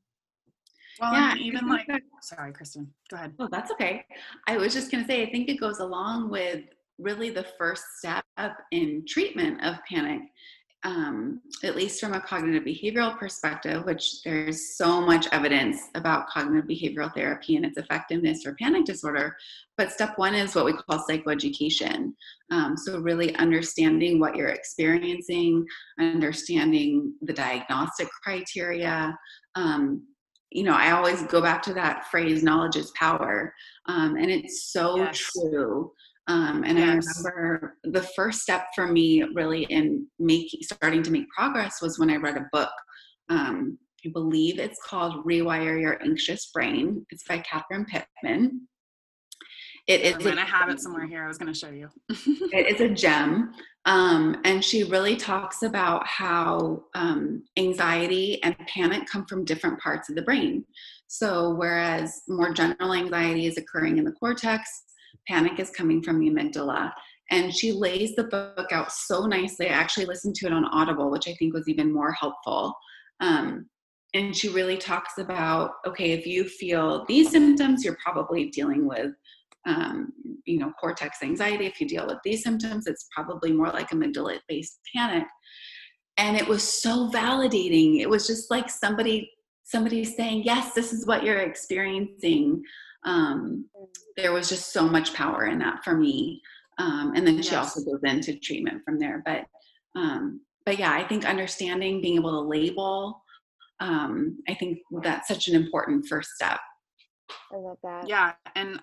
[1.00, 3.34] Well, Yeah, and even like, think sorry, Kristen, go ahead.
[3.38, 4.06] Oh, that's okay.
[4.48, 6.64] I was just going to say, I think it goes along with
[6.98, 8.24] really the first step
[8.72, 10.22] in treatment of panic,
[10.86, 16.70] um, at least from a cognitive behavioral perspective, which there's so much evidence about cognitive
[16.70, 19.36] behavioral therapy and its effectiveness for panic disorder.
[19.78, 22.14] But step one is what we call psychoeducation.
[22.52, 25.66] Um, so, really understanding what you're experiencing,
[26.00, 29.18] understanding the diagnostic criteria.
[29.56, 30.04] Um,
[30.52, 33.54] you know, I always go back to that phrase, knowledge is power.
[33.88, 35.18] Um, and it's so Yes.
[35.34, 35.92] true.
[36.28, 37.24] Um, and Yes.
[37.26, 42.00] I remember the first step for me really in making starting to make progress was
[42.00, 42.72] when I read a book.
[43.30, 47.06] Um, I believe it's called Rewire Your Anxious Brain.
[47.10, 48.68] It's by Catherine Pittman.
[49.88, 51.24] It is I'm going to have it somewhere here.
[51.24, 51.90] I was going to show you.
[52.10, 53.54] it is a gem.
[53.86, 60.10] Um, and she really talks about how um, anxiety and panic come from different parts
[60.10, 60.66] of the brain.
[61.08, 64.68] So, whereas more general anxiety is occurring in the cortex,
[65.28, 66.92] panic is coming from the amygdala.
[67.32, 69.68] And she lays the book out so nicely.
[69.68, 72.74] I actually listened to it on Audible, which I think was even more helpful.
[73.20, 73.68] Um,
[74.14, 79.12] and she really talks about okay, if you feel these symptoms, you're probably dealing with
[79.66, 80.14] um,
[80.46, 81.66] you know, cortex anxiety.
[81.66, 85.26] If you deal with these symptoms, it's probably more like amygdala based panic.
[86.18, 88.00] And it was so validating.
[88.00, 89.30] It was just like somebody
[89.64, 92.62] somebody saying, yes, this is what you're experiencing.
[93.06, 93.66] Um,
[94.18, 96.42] there was just so much power in that for me.
[96.78, 97.78] Um, and then she Yes.
[97.78, 99.22] also goes into treatment from there.
[99.26, 99.46] But
[99.96, 103.24] um, but yeah, I think understanding, being able to label,
[103.80, 106.60] um, I think that's such an important first step.
[107.54, 108.08] I love that.
[108.10, 108.82] Yeah, and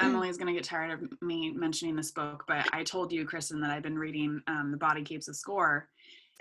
[0.00, 3.70] Emily's gonna get tired of me mentioning this book, but I told you, Kristen, that
[3.70, 5.88] I've been reading um, "The Body Keeps the Score,"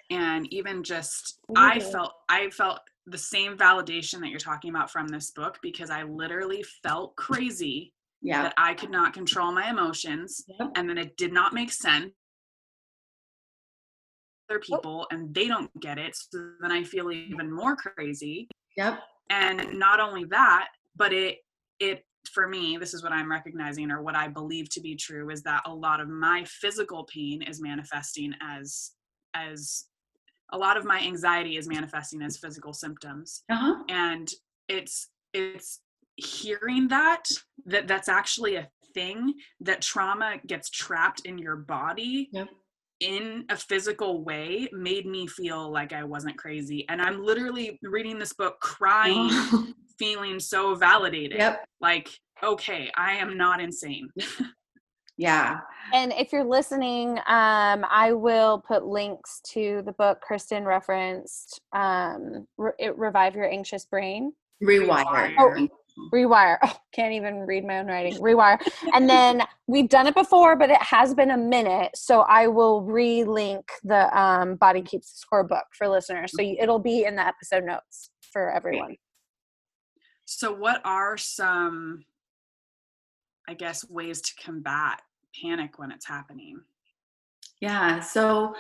[0.10, 1.92] and even just I Mhm.
[1.92, 6.04] felt I felt the same validation that you're talking about from this book because I
[6.04, 8.44] literally felt crazy Yeah.
[8.44, 12.12] that I could not control my emotions, and then it did not make sense.
[14.50, 14.76] Other oh.
[14.76, 19.00] people, and they don't get it, so then I feel even more crazy Yep.
[19.30, 21.40] and not only that but it
[21.80, 25.30] it for me this is what i'm recognizing or what i believe to be true
[25.30, 28.92] is that a lot of my physical pain is manifesting as
[29.34, 29.86] as
[30.52, 33.76] a lot of my anxiety is manifesting as physical symptoms Uh-huh.
[33.90, 34.32] and
[34.68, 35.80] it's it's
[36.18, 37.24] hearing that
[37.66, 42.50] that that's actually a thing that trauma gets trapped in your body Yep.
[43.00, 46.86] in a physical way made me feel like I wasn't crazy.
[46.90, 49.30] And I'm literally reading this book crying,
[49.98, 51.40] feeling so validated.
[51.40, 51.64] yep.
[51.80, 52.10] Like,
[52.44, 54.10] okay, I am not insane.
[55.22, 55.60] Yeah.
[55.94, 62.48] And if you're listening, um, I will put links to the book Kristen referenced, um,
[62.58, 64.34] Re- it, Revive Your Anxious Brain.
[64.64, 65.36] Rewire.
[65.36, 65.70] Rewire.
[66.12, 66.58] Rewire.
[66.64, 68.16] Oh, can't even read my own writing.
[68.20, 68.58] Rewire.
[68.96, 71.92] And then we've done it before, but it has been a minute.
[71.94, 76.32] So I will re-link the um, Body Keeps the Score book for listeners.
[76.34, 78.96] So it'll be in the episode notes for everyone.
[80.26, 82.06] So, what are some,
[83.48, 85.02] I guess, ways to combat
[85.40, 86.60] panic when it's happening?
[87.60, 88.00] Yeah.
[88.00, 88.56] So,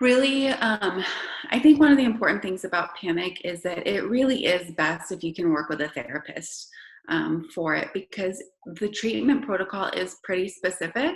[0.00, 1.04] really, um,
[1.50, 5.12] I think one of the important things about panic is that it really is best
[5.12, 6.68] if you can work with a therapist
[7.08, 8.42] um, for it because
[8.78, 11.14] the treatment protocol is pretty specific.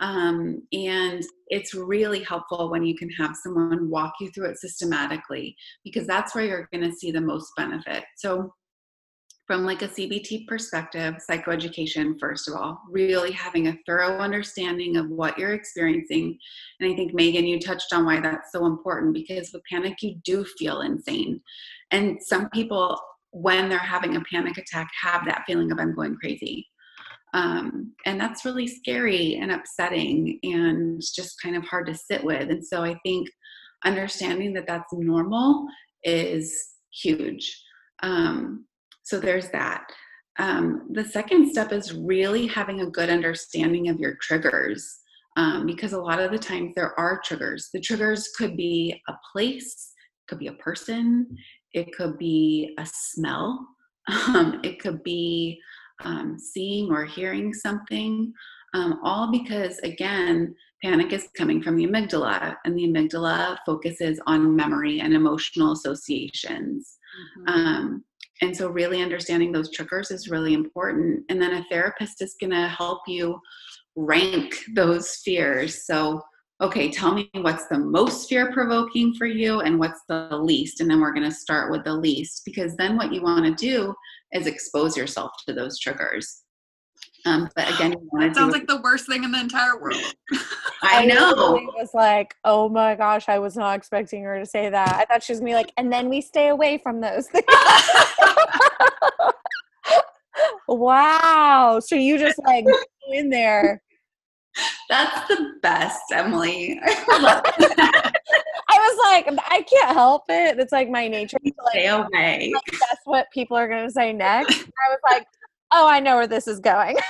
[0.00, 5.54] Um, and it's really helpful when you can have someone walk you through it systematically
[5.84, 8.04] because that's where you're going to see the most benefit.
[8.16, 8.54] So,
[9.50, 15.10] from like a CBT perspective, psychoeducation, first of all, really having a thorough understanding of
[15.10, 16.38] what you're experiencing.
[16.78, 20.20] And I think, Megan, you touched on why that's so important because with panic, you
[20.22, 21.40] do feel insane.
[21.90, 22.96] And some people,
[23.32, 26.68] when they're having a panic attack, have that feeling of I'm going crazy.
[27.34, 32.50] Um, and that's really scary and upsetting and just kind of hard to sit with.
[32.50, 33.28] And so I think
[33.84, 35.66] understanding that that's normal
[36.04, 36.56] is
[36.92, 37.60] huge.
[38.04, 38.66] Um,
[39.02, 39.84] so there's that.
[40.38, 45.00] Um, the second step is really having a good understanding of your triggers
[45.36, 47.68] um, because a lot of the times there are triggers.
[47.72, 49.92] The triggers could be a place,
[50.28, 51.26] could be a person,
[51.72, 53.66] it could be a smell,
[54.28, 55.60] um, it could be
[56.04, 58.32] um, seeing or hearing something,
[58.72, 64.56] um, all because, again, panic is coming from the amygdala, and the amygdala focuses on
[64.56, 66.96] memory and emotional associations.
[67.46, 68.04] Um,
[68.40, 71.24] and so, really understanding those triggers is really important.
[71.28, 73.38] And then a therapist is going to help you
[73.96, 75.84] rank those fears.
[75.86, 76.22] So,
[76.62, 80.80] okay, tell me what's the most fear provoking for you and what's the least.
[80.80, 83.54] And then we're going to start with the least because then what you want to
[83.54, 83.94] do
[84.32, 86.42] is expose yourself to those triggers.
[87.26, 90.00] Um, but again, that sounds like the worst thing in the entire world.
[90.82, 91.56] I know.
[91.58, 94.94] I was like, oh my gosh, I was not expecting her to say that.
[94.94, 97.44] I thought she was gonna be like, and then we stay away from those things.
[100.68, 101.80] wow.
[101.84, 102.72] So you just like go
[103.12, 103.82] in there.
[104.88, 106.80] That's the best, Emily.
[106.84, 108.12] I
[108.72, 110.58] was like, I can't help it.
[110.58, 111.38] It's like my nature.
[111.38, 112.52] to, Like, Stay away.
[112.54, 114.60] like, that's what people are gonna say next.
[114.60, 115.26] I was like,
[115.72, 116.96] oh, I know where this is going.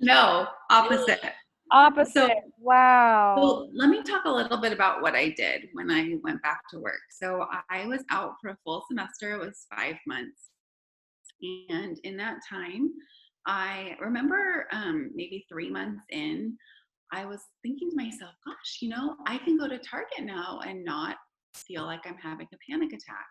[0.00, 1.20] No, opposite.
[1.70, 2.14] Opposite.
[2.14, 3.36] So- wow.
[3.36, 6.60] Well, let me talk a little bit about what I did when I went back
[6.70, 7.00] to work.
[7.10, 10.50] So I was out for a full semester, it was five months.
[11.68, 12.90] And in that time,
[13.46, 16.56] I remember um, maybe three months in,
[17.12, 20.84] I was thinking to myself, gosh, you know, I can go to Target now and
[20.84, 21.16] not
[21.54, 23.26] feel like I'm having a panic attack.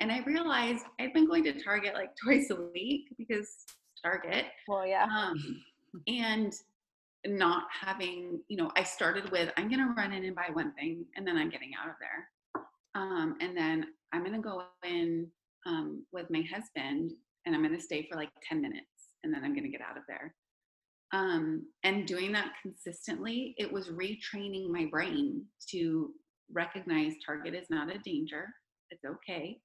[0.00, 3.48] And I realized I'd been going to Target like twice a week because
[4.02, 4.46] Target.
[4.68, 5.04] well, yeah.
[5.04, 5.62] Um,
[6.06, 6.52] and
[7.26, 10.72] not having, you know, I started with I'm going to run in and buy one
[10.74, 12.62] thing and then I'm getting out of there.
[12.94, 15.28] Um, and then I'm going to go in
[15.66, 17.12] um, with my husband
[17.44, 18.86] and I'm going to stay for like 10 minutes
[19.24, 20.34] and then I'm going to get out of there.
[21.12, 26.10] Um, and doing that consistently, it was retraining my brain to
[26.52, 28.46] recognize Target is not a danger.
[28.90, 29.58] It's okay.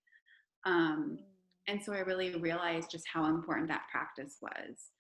[0.65, 1.19] Um,
[1.67, 4.91] and so I really realized just how important that practice was.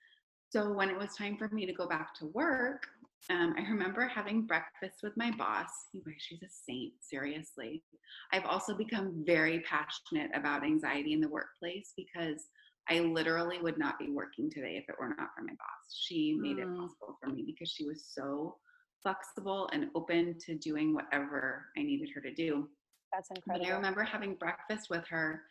[0.49, 2.83] So when it was time for me to go back to work,
[3.29, 5.69] um, I remember having breakfast with my boss.
[5.93, 7.83] You guys, she's a saint, seriously.
[8.31, 12.47] I've also become very passionate about anxiety in the workplace because
[12.89, 15.95] I literally would not be working today if it were not for my boss.
[15.95, 16.77] She made it Mm.
[16.81, 18.57] possible for me because she was so
[19.01, 22.69] flexible and open to doing whatever I needed her to do.
[23.13, 23.67] That's But incredible.
[23.67, 25.43] I remember having breakfast with her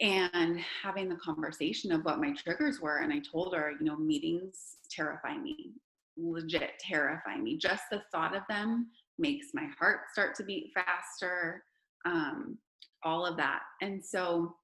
[0.00, 2.98] and having the conversation of what my triggers were.
[2.98, 5.72] And I told her, you know, meetings terrify me,
[6.16, 7.56] legit terrify me.
[7.56, 8.88] Just the thought of them
[9.18, 11.64] makes my heart start to beat faster,
[12.04, 12.58] um,
[13.02, 13.62] all of that.
[13.82, 14.54] And so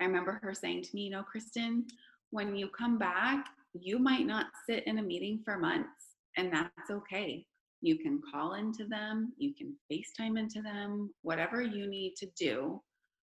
[0.00, 1.86] I remember her saying to me, you know, Kristen,
[2.30, 6.90] when you come back, you might not sit in a meeting for months, and that's
[6.90, 7.46] okay.
[7.84, 12.80] You can call into them, you can FaceTime into them, whatever you need to do,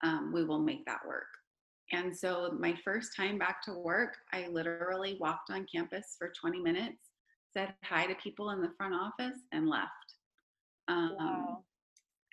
[0.05, 1.27] um, we will make that work.
[1.91, 6.61] And so, my first time back to work, I literally walked on campus for 20
[6.61, 7.11] minutes,
[7.53, 10.15] said hi to people in the front office, and left.
[10.87, 11.65] Um, Wow.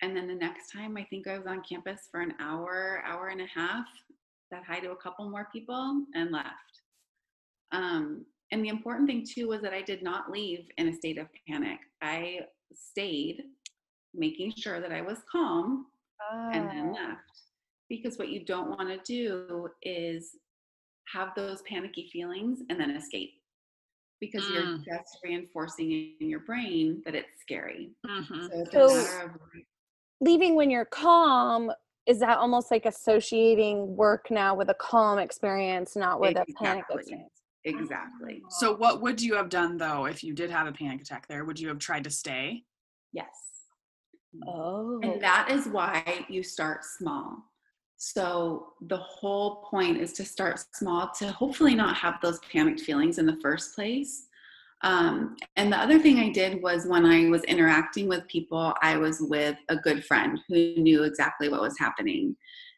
[0.02, 3.28] and then the next time, I think I was on campus for an hour, hour
[3.28, 3.86] and a half,
[4.52, 6.82] said hi to a couple more people, and left.
[7.72, 11.18] Um, and the important thing too was that I did not leave in a state
[11.18, 11.78] of panic.
[12.02, 12.40] I
[12.74, 13.42] stayed,
[14.14, 15.86] making sure that I was calm,
[16.52, 17.08] and then Ah.
[17.08, 17.42] left.
[17.88, 20.36] Because what you don't want to do is
[21.12, 23.42] have those panicky feelings and then escape.
[24.20, 24.84] Because you're Mm.
[24.84, 27.94] just reinforcing in your brain that it's scary.
[28.06, 28.50] Mhm.
[28.50, 29.38] So it's So- of
[30.20, 31.70] leaving when you're calm
[32.06, 36.84] is that almost like associating work now with a calm experience not with a panic
[36.90, 38.42] experience exactly.
[38.50, 41.44] So, what would you have done though if you did have a panic attack there?
[41.44, 42.64] Would you have tried to stay?
[43.12, 43.28] Yes.
[44.46, 47.44] oh And that is why you start small.
[47.96, 53.18] So the whole point is to start small to hopefully not have those panicked feelings
[53.18, 54.26] in the first place.
[54.82, 58.98] Um, and the other thing I did was when I was interacting with people, I
[58.98, 62.36] was with a good friend who knew exactly what was happening.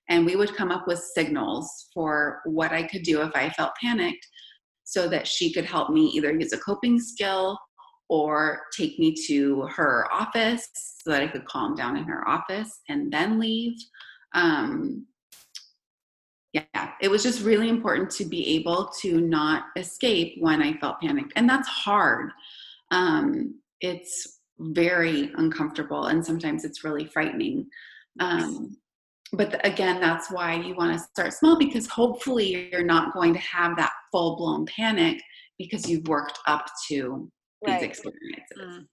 [0.09, 3.75] And we would come up with signals for what I could do if I felt
[3.83, 4.29] panicked
[4.87, 7.59] so that she could help me either use a coping skill
[8.09, 10.69] or take me to her office
[11.03, 13.77] so that I could calm down in her office and then leave.
[14.33, 15.07] Um,
[16.53, 21.01] yeah, it was just really important to be able to not escape when I felt
[21.01, 21.33] panicked.
[21.35, 22.31] And that's hard.
[22.93, 27.67] Um, it's very uncomfortable and sometimes it's really frightening.
[28.21, 28.77] Um,
[29.33, 33.41] but again, that's why you want to start small because hopefully you're not going to
[33.41, 35.23] have that full blown panic
[35.59, 37.31] because you've worked up to
[37.67, 38.59] these experiences.
[38.59, 38.87] Mm.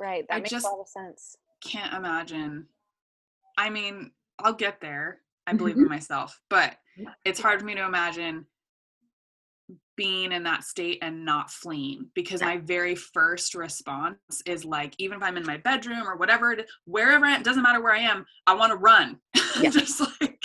[0.00, 2.66] right that I makes just- a lot of sense Can't imagine.
[3.56, 5.22] I mean, I'll get there.
[5.46, 5.82] I believe Mhm.
[5.84, 6.76] in myself, but
[7.24, 8.46] it's hard for me to imagine
[9.96, 15.16] being in that state and not fleeing because my very first response is like even
[15.16, 17.98] if i'm in my bedroom or whatever it, wherever I am, doesn't matter where i
[18.00, 19.18] am i want to run
[19.60, 19.70] Yeah.
[19.70, 20.35] just like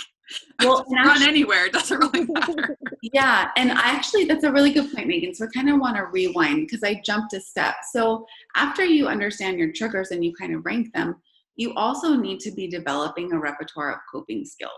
[0.60, 4.52] Well, and run actually- anywhere it doesn't really matter yeah, and I actually that's a
[4.52, 5.34] really good point, Megan.
[5.34, 7.74] So I kind of want to rewind because I jumped a step.
[7.92, 8.24] So
[8.56, 11.16] after you understand your triggers and you kind of rank them,
[11.56, 14.72] you also need to be developing a repertoire of coping skills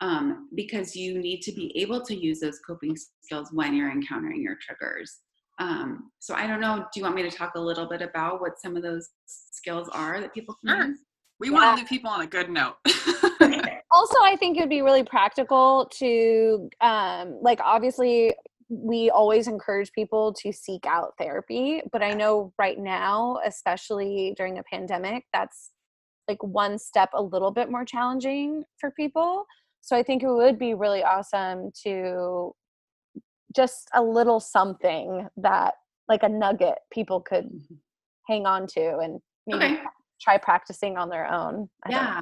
[0.00, 4.42] um, because you need to be able to use those coping skills when you're encountering
[4.42, 5.18] your triggers.
[5.60, 6.76] Um, so I don't know.
[6.92, 9.88] Do you want me to talk a little bit about what some of those skills
[9.92, 10.86] are that people can Sure.
[10.88, 10.98] use?
[11.40, 11.54] We Yeah.
[11.54, 12.76] want to leave people on a good note.
[13.90, 18.34] also i think it would be really practical to um like obviously
[18.68, 24.58] we always encourage people to seek out therapy but i know right now especially during
[24.58, 25.72] a pandemic that's
[26.28, 29.46] like one step a little bit more challenging for people
[29.80, 32.52] so i think it would be really awesome to
[33.56, 35.74] just a little something that
[36.08, 37.48] like a nugget people could
[38.26, 39.78] hang on to and maybe Okay.
[40.20, 41.90] try practicing on their own I.
[41.90, 42.20] Yeah.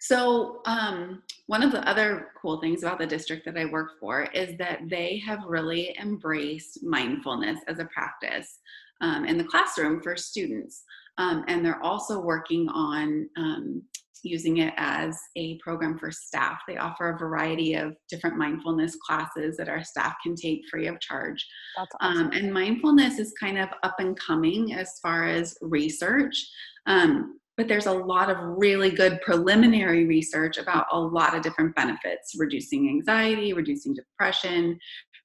[0.00, 4.24] So, um, one of the other cool things about the district that I work for
[4.34, 8.58] is that they have really embraced mindfulness as a practice
[9.00, 10.84] um, in the classroom for students.
[11.18, 13.82] Um, and they're also working on um,
[14.22, 16.60] using it as a program for staff.
[16.66, 21.00] They offer a variety of different mindfulness classes that our staff can take free of
[21.00, 21.44] charge.
[21.76, 26.48] that's awesome Um, and mindfulness is kind of up and coming as far as research.
[26.86, 31.74] Um, but there's a lot of really good preliminary research about a lot of different
[31.74, 34.78] benefits reducing anxiety, reducing depression,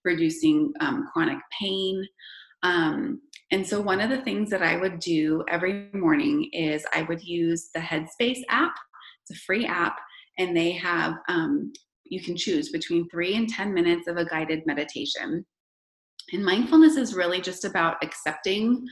[0.03, 2.03] reducing um, chronic pain.
[2.63, 3.21] Um,
[3.51, 7.21] and so, one of the things that I would do every morning is I would
[7.21, 8.73] use the Headspace app.
[9.21, 9.95] It's a free app,
[10.39, 11.71] and they have, um,
[12.03, 15.45] you can choose between three and 10 minutes of a guided meditation.
[16.31, 18.83] And mindfulness is really just about accepting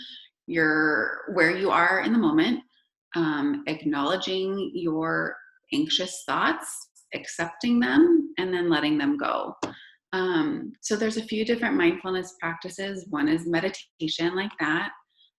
[0.46, 2.62] your where you are in the moment,
[3.16, 5.36] um, acknowledging your
[5.74, 9.56] anxious thoughts, accepting them, and then letting them go.
[10.14, 13.06] Um, so there's a few different mindfulness practices.
[13.10, 14.92] One is meditation, like that.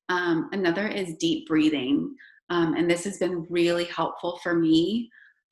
[0.09, 2.15] Um, another is deep breathing,
[2.51, 5.11] um, and this has been really helpful for me.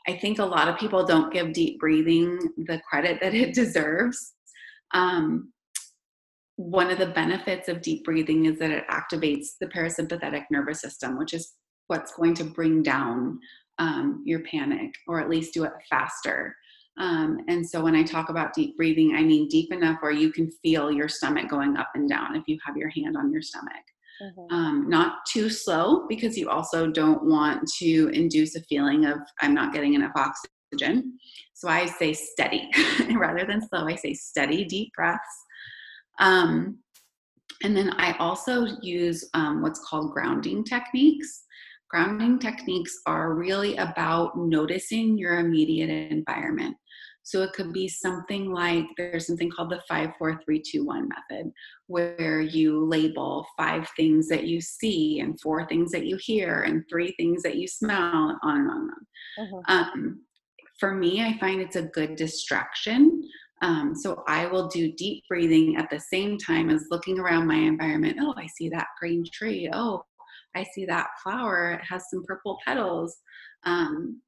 [0.08, 4.34] I think a lot of people don't give deep breathing the credit that it deserves.
[4.92, 5.52] Um,
[6.56, 11.16] one of the benefits of deep breathing is that it activates the parasympathetic nervous system,
[11.16, 11.54] which is
[11.90, 13.38] what's going to bring down
[13.78, 16.54] um, your panic or at least do it faster.
[16.98, 20.32] Um, and so when I talk about deep breathing, I mean deep enough where you
[20.32, 23.42] can feel your stomach going up and down if you have your hand on your
[23.42, 23.84] stomach.
[24.22, 24.52] Mhm.
[24.52, 29.54] Um, not too slow because you also don't want to induce a feeling of I'm
[29.54, 31.18] not getting enough oxygen.
[31.54, 32.68] So I say steady
[33.16, 33.86] rather than slow.
[33.86, 35.44] I say steady, deep breaths.
[36.18, 36.78] Um,
[37.62, 41.44] and then I also use um, what's called grounding techniques.
[41.90, 46.76] Grounding techniques are really about noticing your immediate environment.
[47.22, 51.52] So it could be something like there's something called the 54321 method,
[51.86, 56.84] where you label five things that you see, and four things that you hear, and
[56.88, 59.06] three things that you smell, on and on and on.
[59.38, 59.62] Mhm.
[59.68, 60.26] Um,
[60.78, 63.22] for me, I find it's a good distraction.
[63.62, 67.56] Um, so I will do deep breathing at the same time as looking around my
[67.56, 68.16] environment.
[68.20, 69.68] Oh, I see that green tree.
[69.72, 70.04] Oh,
[70.54, 71.72] I see that flower.
[71.72, 73.16] It has some purple petals.
[73.64, 74.20] Um,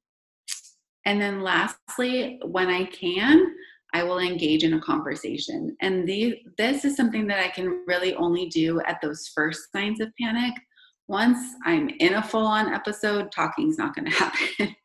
[1.05, 3.45] and then lastly, when I can,
[3.93, 5.75] I will engage in a conversation.
[5.81, 9.99] And the, this is something that I can really only do at those first signs
[10.01, 10.53] of panic.
[11.07, 14.75] Once I'm in a full on episode, talking's not going to happen.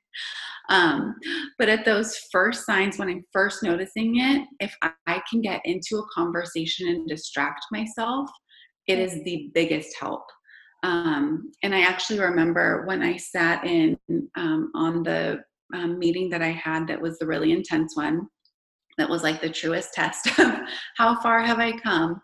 [0.68, 1.14] Um,
[1.58, 5.62] but at those first signs, when I'm first noticing it, if I, I can get
[5.64, 8.28] into a conversation and distract myself,
[8.86, 10.24] it is the biggest help.
[10.82, 13.98] Um, and I actually remember when I sat in
[14.36, 15.40] um, on the
[15.74, 18.28] um, meeting that I had that was the really intense one,
[18.96, 20.54] that was like the truest test of
[20.96, 22.20] how far have I come.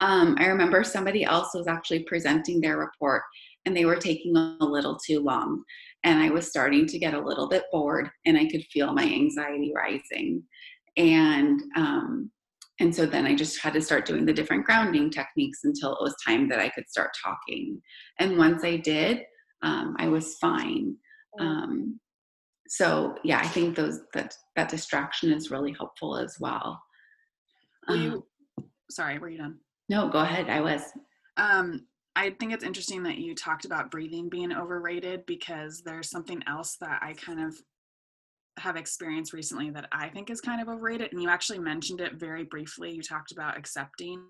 [0.00, 3.22] Um, I remember somebody else was actually presenting their report
[3.64, 5.62] and they were taking a little too long
[6.04, 9.04] and I was starting to get a little bit bored and I could feel my
[9.04, 10.42] anxiety rising.
[10.96, 12.30] And um,
[12.80, 16.02] and so then I just had to start doing the different grounding techniques until it
[16.02, 17.80] was time that I could start talking.
[18.18, 19.22] And once I did,
[19.62, 20.96] um, I was fine.
[21.38, 22.00] Um,
[22.68, 26.82] so yeah, I think those that that distraction is really helpful as well.
[27.88, 28.26] Um, you,
[28.90, 29.58] sorry, were you done?
[29.88, 30.48] no, go ahead.
[30.48, 30.82] I was.
[31.36, 36.42] Um, I think it's interesting that you talked about breathing being overrated because there's something
[36.46, 37.54] else that I kind of
[38.58, 41.12] have experienced recently that I think is kind of overrated.
[41.12, 42.92] And you actually mentioned it very briefly.
[42.92, 44.24] You talked about accepting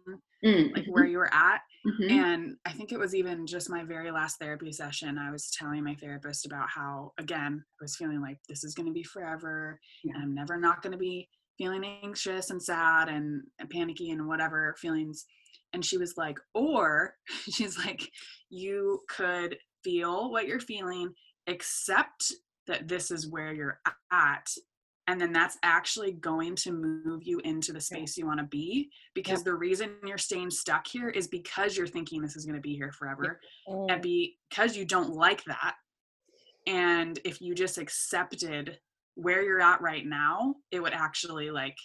[0.44, 1.60] Mm, like where you were at.
[1.86, 5.16] mhm, And I think it was even just my very last therapy session.
[5.16, 8.86] I was telling my therapist about how, again, I was feeling like this is going
[8.86, 9.78] to be forever.
[10.02, 10.14] Yeah.
[10.14, 14.26] And I'm never not going to be feeling anxious and sad and, and panicky and
[14.26, 15.26] whatever feelings
[15.72, 17.14] and she was like or
[17.50, 18.10] she's like
[18.50, 21.12] you could feel what you're feeling
[21.46, 22.32] accept
[22.72, 23.78] that this is where you're
[24.10, 24.48] at
[25.08, 28.88] and then that's actually going to move you into the space you want to be
[29.14, 29.44] because Yep.
[29.44, 32.74] the reason you're staying stuck here is because you're thinking this is going to be
[32.74, 33.92] here forever Mm.
[33.92, 35.74] and because you don't like that
[36.66, 38.78] and if you just accepted
[39.16, 41.76] where you're at right now it would actually like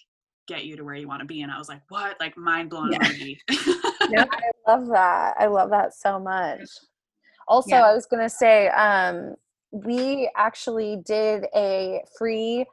[0.48, 2.70] get you to where you want to be and i was like what like mind
[2.70, 3.00] blown Yeah.
[3.00, 3.38] emoji.
[3.50, 5.36] I love that.
[5.38, 6.62] I love that so much.
[7.50, 7.82] Also, Yeah.
[7.84, 9.36] I was going to say, um,
[9.72, 12.66] we actually did a free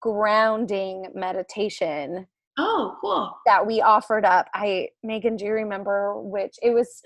[0.00, 2.26] grounding meditation
[2.58, 3.36] Oh, cool.
[3.44, 4.46] that we offered up.
[4.54, 6.56] I, Megan, do you remember which?
[6.62, 7.02] It was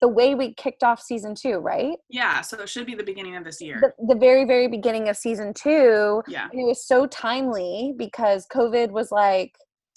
[0.00, 1.96] the way we kicked off season two, right?
[2.08, 5.08] yeah so it should be the beginning of this year The, the very, very beginning
[5.08, 6.22] of season two.
[6.28, 9.52] yeah it was so timely because COVID was like,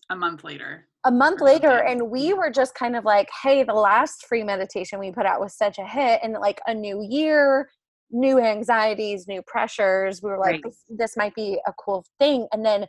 [0.10, 2.38] a month later a month later and we mm-hmm.
[2.38, 5.80] were just kind of like hey the last free meditation we put out was such
[5.80, 7.70] a hit and like a new year
[8.12, 10.64] new anxieties new pressures we were like Right.
[10.64, 12.86] this, this might be a cool thing and then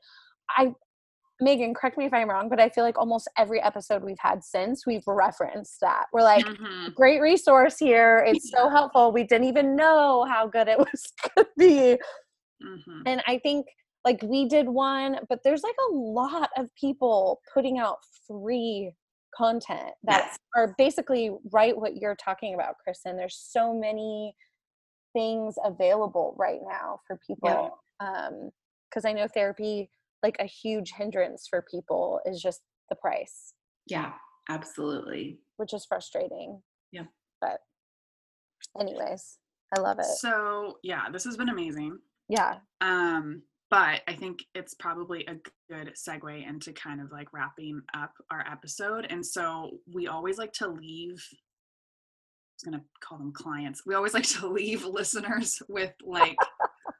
[0.56, 0.72] i
[1.40, 4.42] megan correct me if i'm wrong but i feel like almost every episode we've had
[4.44, 6.94] since we've referenced that we're like Mhm.
[6.94, 11.46] great resource here it's so helpful we didn't even know how good it was to
[11.58, 11.98] be
[12.62, 13.02] Mhm.
[13.06, 13.66] and I think
[14.04, 18.92] like we did one, but there's like a lot of people putting out free
[19.36, 20.36] content that Yes.
[20.56, 23.16] are basically right what you're talking about, Kristen.
[23.16, 24.36] There's so many
[25.12, 27.78] things available right now for people.
[28.00, 28.50] Um,
[28.90, 29.90] because I know therapy,
[30.22, 32.60] like a huge hindrance for people is just
[32.90, 33.54] the price,
[33.86, 34.12] Yeah,
[34.50, 35.38] absolutely.
[35.56, 36.60] which is frustrating.
[36.92, 37.04] Yeah.
[37.40, 37.60] But
[38.78, 39.38] anyways,
[39.76, 40.04] I love it.
[40.04, 41.96] so yeah this has been amazing
[42.28, 42.56] Yeah.
[42.82, 45.36] um but i think it's probably a
[45.72, 50.52] good segue into kind of like wrapping up our episode and so we always like
[50.54, 51.26] to leave
[52.62, 53.84] was gonna call them clients.
[53.86, 56.36] We always like to leave listeners with like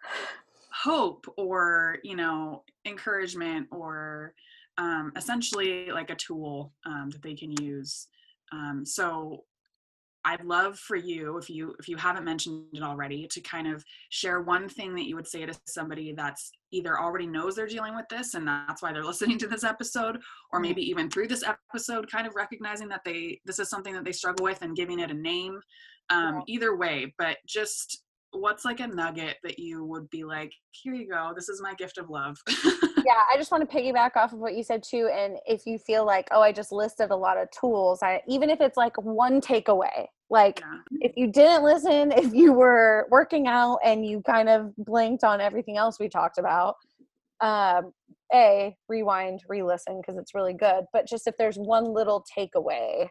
[0.72, 4.34] hope or you know encouragement or
[4.78, 8.08] um, essentially like a tool um, that they can use.
[8.52, 9.44] Um, so
[10.26, 13.84] i'd love for you if you if you haven't mentioned it already to kind of
[14.10, 17.94] share one thing that you would say to somebody that's either already knows they're dealing
[17.96, 20.18] with this and that's why they're listening to this episode
[20.52, 20.62] or Mhm.
[20.62, 24.12] maybe even through this episode kind of recognizing that they this is something that they
[24.12, 25.60] struggle with and giving it a name.
[26.10, 28.02] Um, either way but just
[28.32, 31.74] what's like a nugget that you would be like here you go this is my
[31.74, 32.36] gift of love
[33.05, 35.78] yeah i just want to piggyback off of what you said too and if you
[35.78, 38.96] feel like oh i just listed a lot of tools i even if it's like
[39.03, 40.78] one takeaway like yeah.
[41.00, 45.40] if you didn't listen if you were working out and you kind of blinked on
[45.40, 46.76] everything else we talked about
[47.40, 47.92] um
[48.34, 53.07] a rewind re-listen because it's really good but just if there's one little takeaway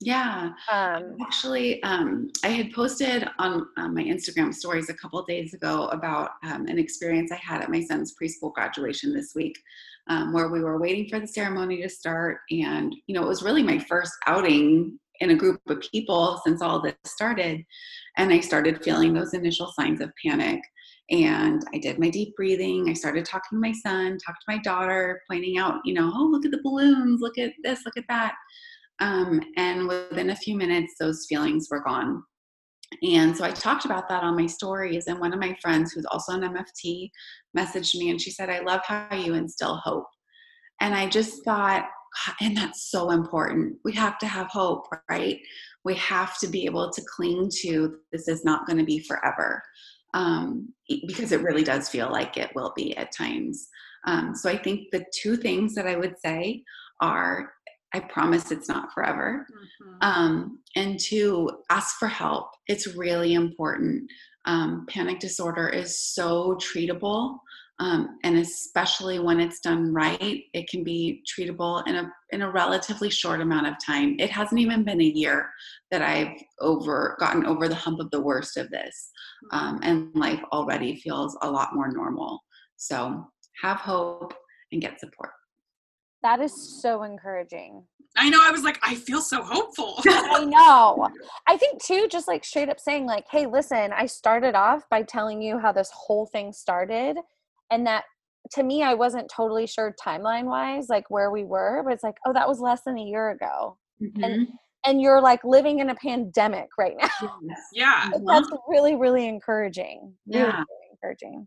[0.00, 0.50] Yeah.
[0.70, 5.86] um Actually, um, I had posted on, on my Instagram stories a couple days ago
[5.88, 9.58] about um, an experience I had at my son's preschool graduation this week,
[10.08, 13.42] um, where we were waiting for the ceremony to start, and you know it was
[13.42, 17.64] really my first outing in a group of people since all this started,
[18.16, 20.60] and I started feeling those initial signs of panic.
[21.10, 22.88] And I did my deep breathing.
[22.88, 26.28] I started talking to my son, talked to my daughter, pointing out, you know, oh,
[26.30, 28.34] look at the balloons, look at this, look at that.
[29.00, 32.22] Um, and within a few minutes, those feelings were gone.
[33.02, 35.06] And so I talked about that on my stories.
[35.06, 37.10] And one of my friends, who's also an MFT,
[37.56, 40.06] messaged me and she said, I love how you instill hope.
[40.80, 41.86] And I just thought,
[42.40, 43.76] and that's so important.
[43.84, 45.38] We have to have hope, right?
[45.84, 49.62] We have to be able to cling to this is not going to be forever
[50.14, 50.72] um,
[51.06, 53.68] because it really does feel like it will be at times.
[54.06, 56.62] Um, so I think the two things that I would say
[57.00, 57.52] are
[57.94, 59.46] I promise it's not forever.
[59.50, 59.98] Mhm.
[60.02, 62.50] Um, and two, ask for help.
[62.66, 64.10] It's really important.
[64.44, 67.38] Um, panic disorder is so treatable.
[67.80, 72.50] Um, and especially when it's done right, it can be treatable in a in a
[72.50, 74.16] relatively short amount of time.
[74.18, 75.48] It hasn't even been a year
[75.92, 79.10] that I've over gotten over the hump of the worst of this,
[79.52, 82.42] um, and life already feels a lot more normal.
[82.76, 83.24] So
[83.62, 84.34] have hope
[84.72, 85.30] and get support.
[86.22, 87.84] That is so encouraging
[88.16, 88.38] I know.
[88.42, 90.00] I was like, I feel so hopeful.
[90.08, 91.08] I know.
[91.46, 95.02] I think too, just like straight up saying, like, hey, listen, I started off by
[95.02, 97.18] telling you how this whole thing started.
[97.70, 98.04] And that
[98.52, 102.16] to me, I wasn't totally sure timeline wise, like where we were, but it's like,
[102.26, 103.76] oh, that was less than a year ago.
[104.02, 104.46] Mhm.
[104.84, 107.38] And you're like living in a pandemic right now.
[107.72, 108.10] Yeah.
[108.20, 110.14] Like, That's really, really encouraging.
[110.26, 110.56] Really, Yeah.
[110.56, 111.46] really encouraging.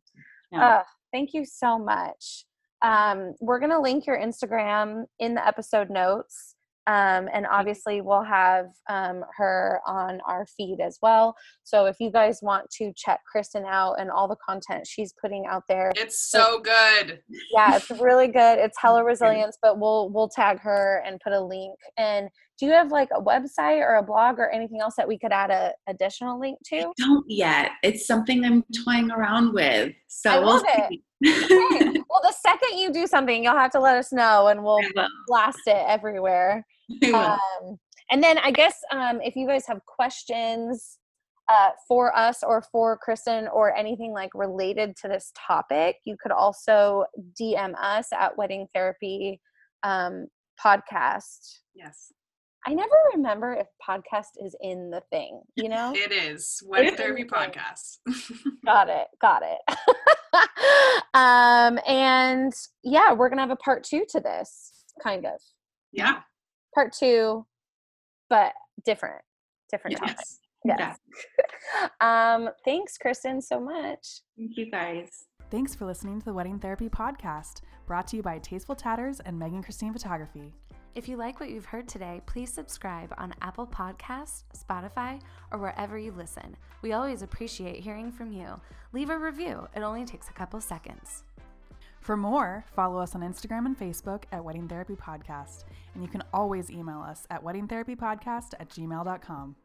[0.54, 0.68] Yeah.
[0.78, 2.46] Uh, thank you so much.
[2.82, 6.56] Um, we're going to link your Instagram in the episode notes.
[6.88, 11.36] Um, and obviously, we'll have um, her on our feed as well.
[11.64, 15.46] So if you guys want to check Kristen out and all the content she's putting
[15.46, 17.20] out there, it's so good.
[17.54, 18.58] Yeah, it's really good.
[18.58, 21.78] It's hella resilience, but we'll we'll tag her and put a link.
[21.98, 22.30] And
[22.62, 25.32] do you have like a website or a blog or anything else that we could
[25.32, 26.78] add a additional link to?
[26.78, 27.72] I don't yet.
[27.82, 29.94] It's something I'm toying around with.
[30.08, 30.80] So I we'll love it.
[30.80, 31.02] Okay.
[32.12, 34.82] Well, the second you do something, you'll have to let us know, and we'll
[35.28, 36.66] blast it everywhere.
[37.14, 37.80] Um,
[38.12, 40.98] and then I guess um, if you guys have questions
[41.48, 46.34] uh, for us or for Kristen or anything like related to this topic, you could
[46.34, 47.06] also
[47.40, 49.40] DM us at Wedding Therapy
[49.84, 50.28] um,
[50.64, 51.60] Podcast.
[51.74, 52.12] Yes,
[52.68, 55.94] I never remember if podcast is in the thing, you know?
[55.96, 57.54] it is Wedding It's Therapy amazing.
[57.54, 57.98] Podcast.
[58.66, 59.08] got it.
[59.20, 59.78] Got it.
[61.16, 62.54] um, and
[62.84, 65.40] yeah, we're going to have a part two to this, kind of.
[65.92, 66.20] yeah.
[66.76, 67.46] Part two,
[68.30, 68.54] but
[68.86, 69.22] different.
[69.72, 70.16] Different topic.
[70.20, 70.40] Yes.
[70.64, 70.98] Yes.
[72.02, 72.36] Yeah.
[72.36, 74.22] um, thanks, Kristen, so much.
[74.38, 75.10] Thank you guys.
[75.50, 79.38] Thanks for listening to the Wedding Therapy Podcast, brought to you by Tasteful Tatters and
[79.38, 80.54] Megan Christine Photography.
[80.94, 85.98] If you like what you've heard today, please subscribe on Apple Podcasts, Spotify, or wherever
[85.98, 86.58] you listen.
[86.82, 88.60] We always appreciate hearing from you.
[88.92, 91.24] Leave a review, it only takes a couple seconds.
[92.02, 95.64] For more, follow us on Instagram and Facebook at Wedding Therapy Podcast,
[95.94, 99.56] and you can always email us at weddingtherapypodcast at gmail.com.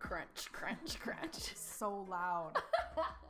[0.00, 1.54] Crunch, crunch, crunch.
[1.54, 2.54] so loud.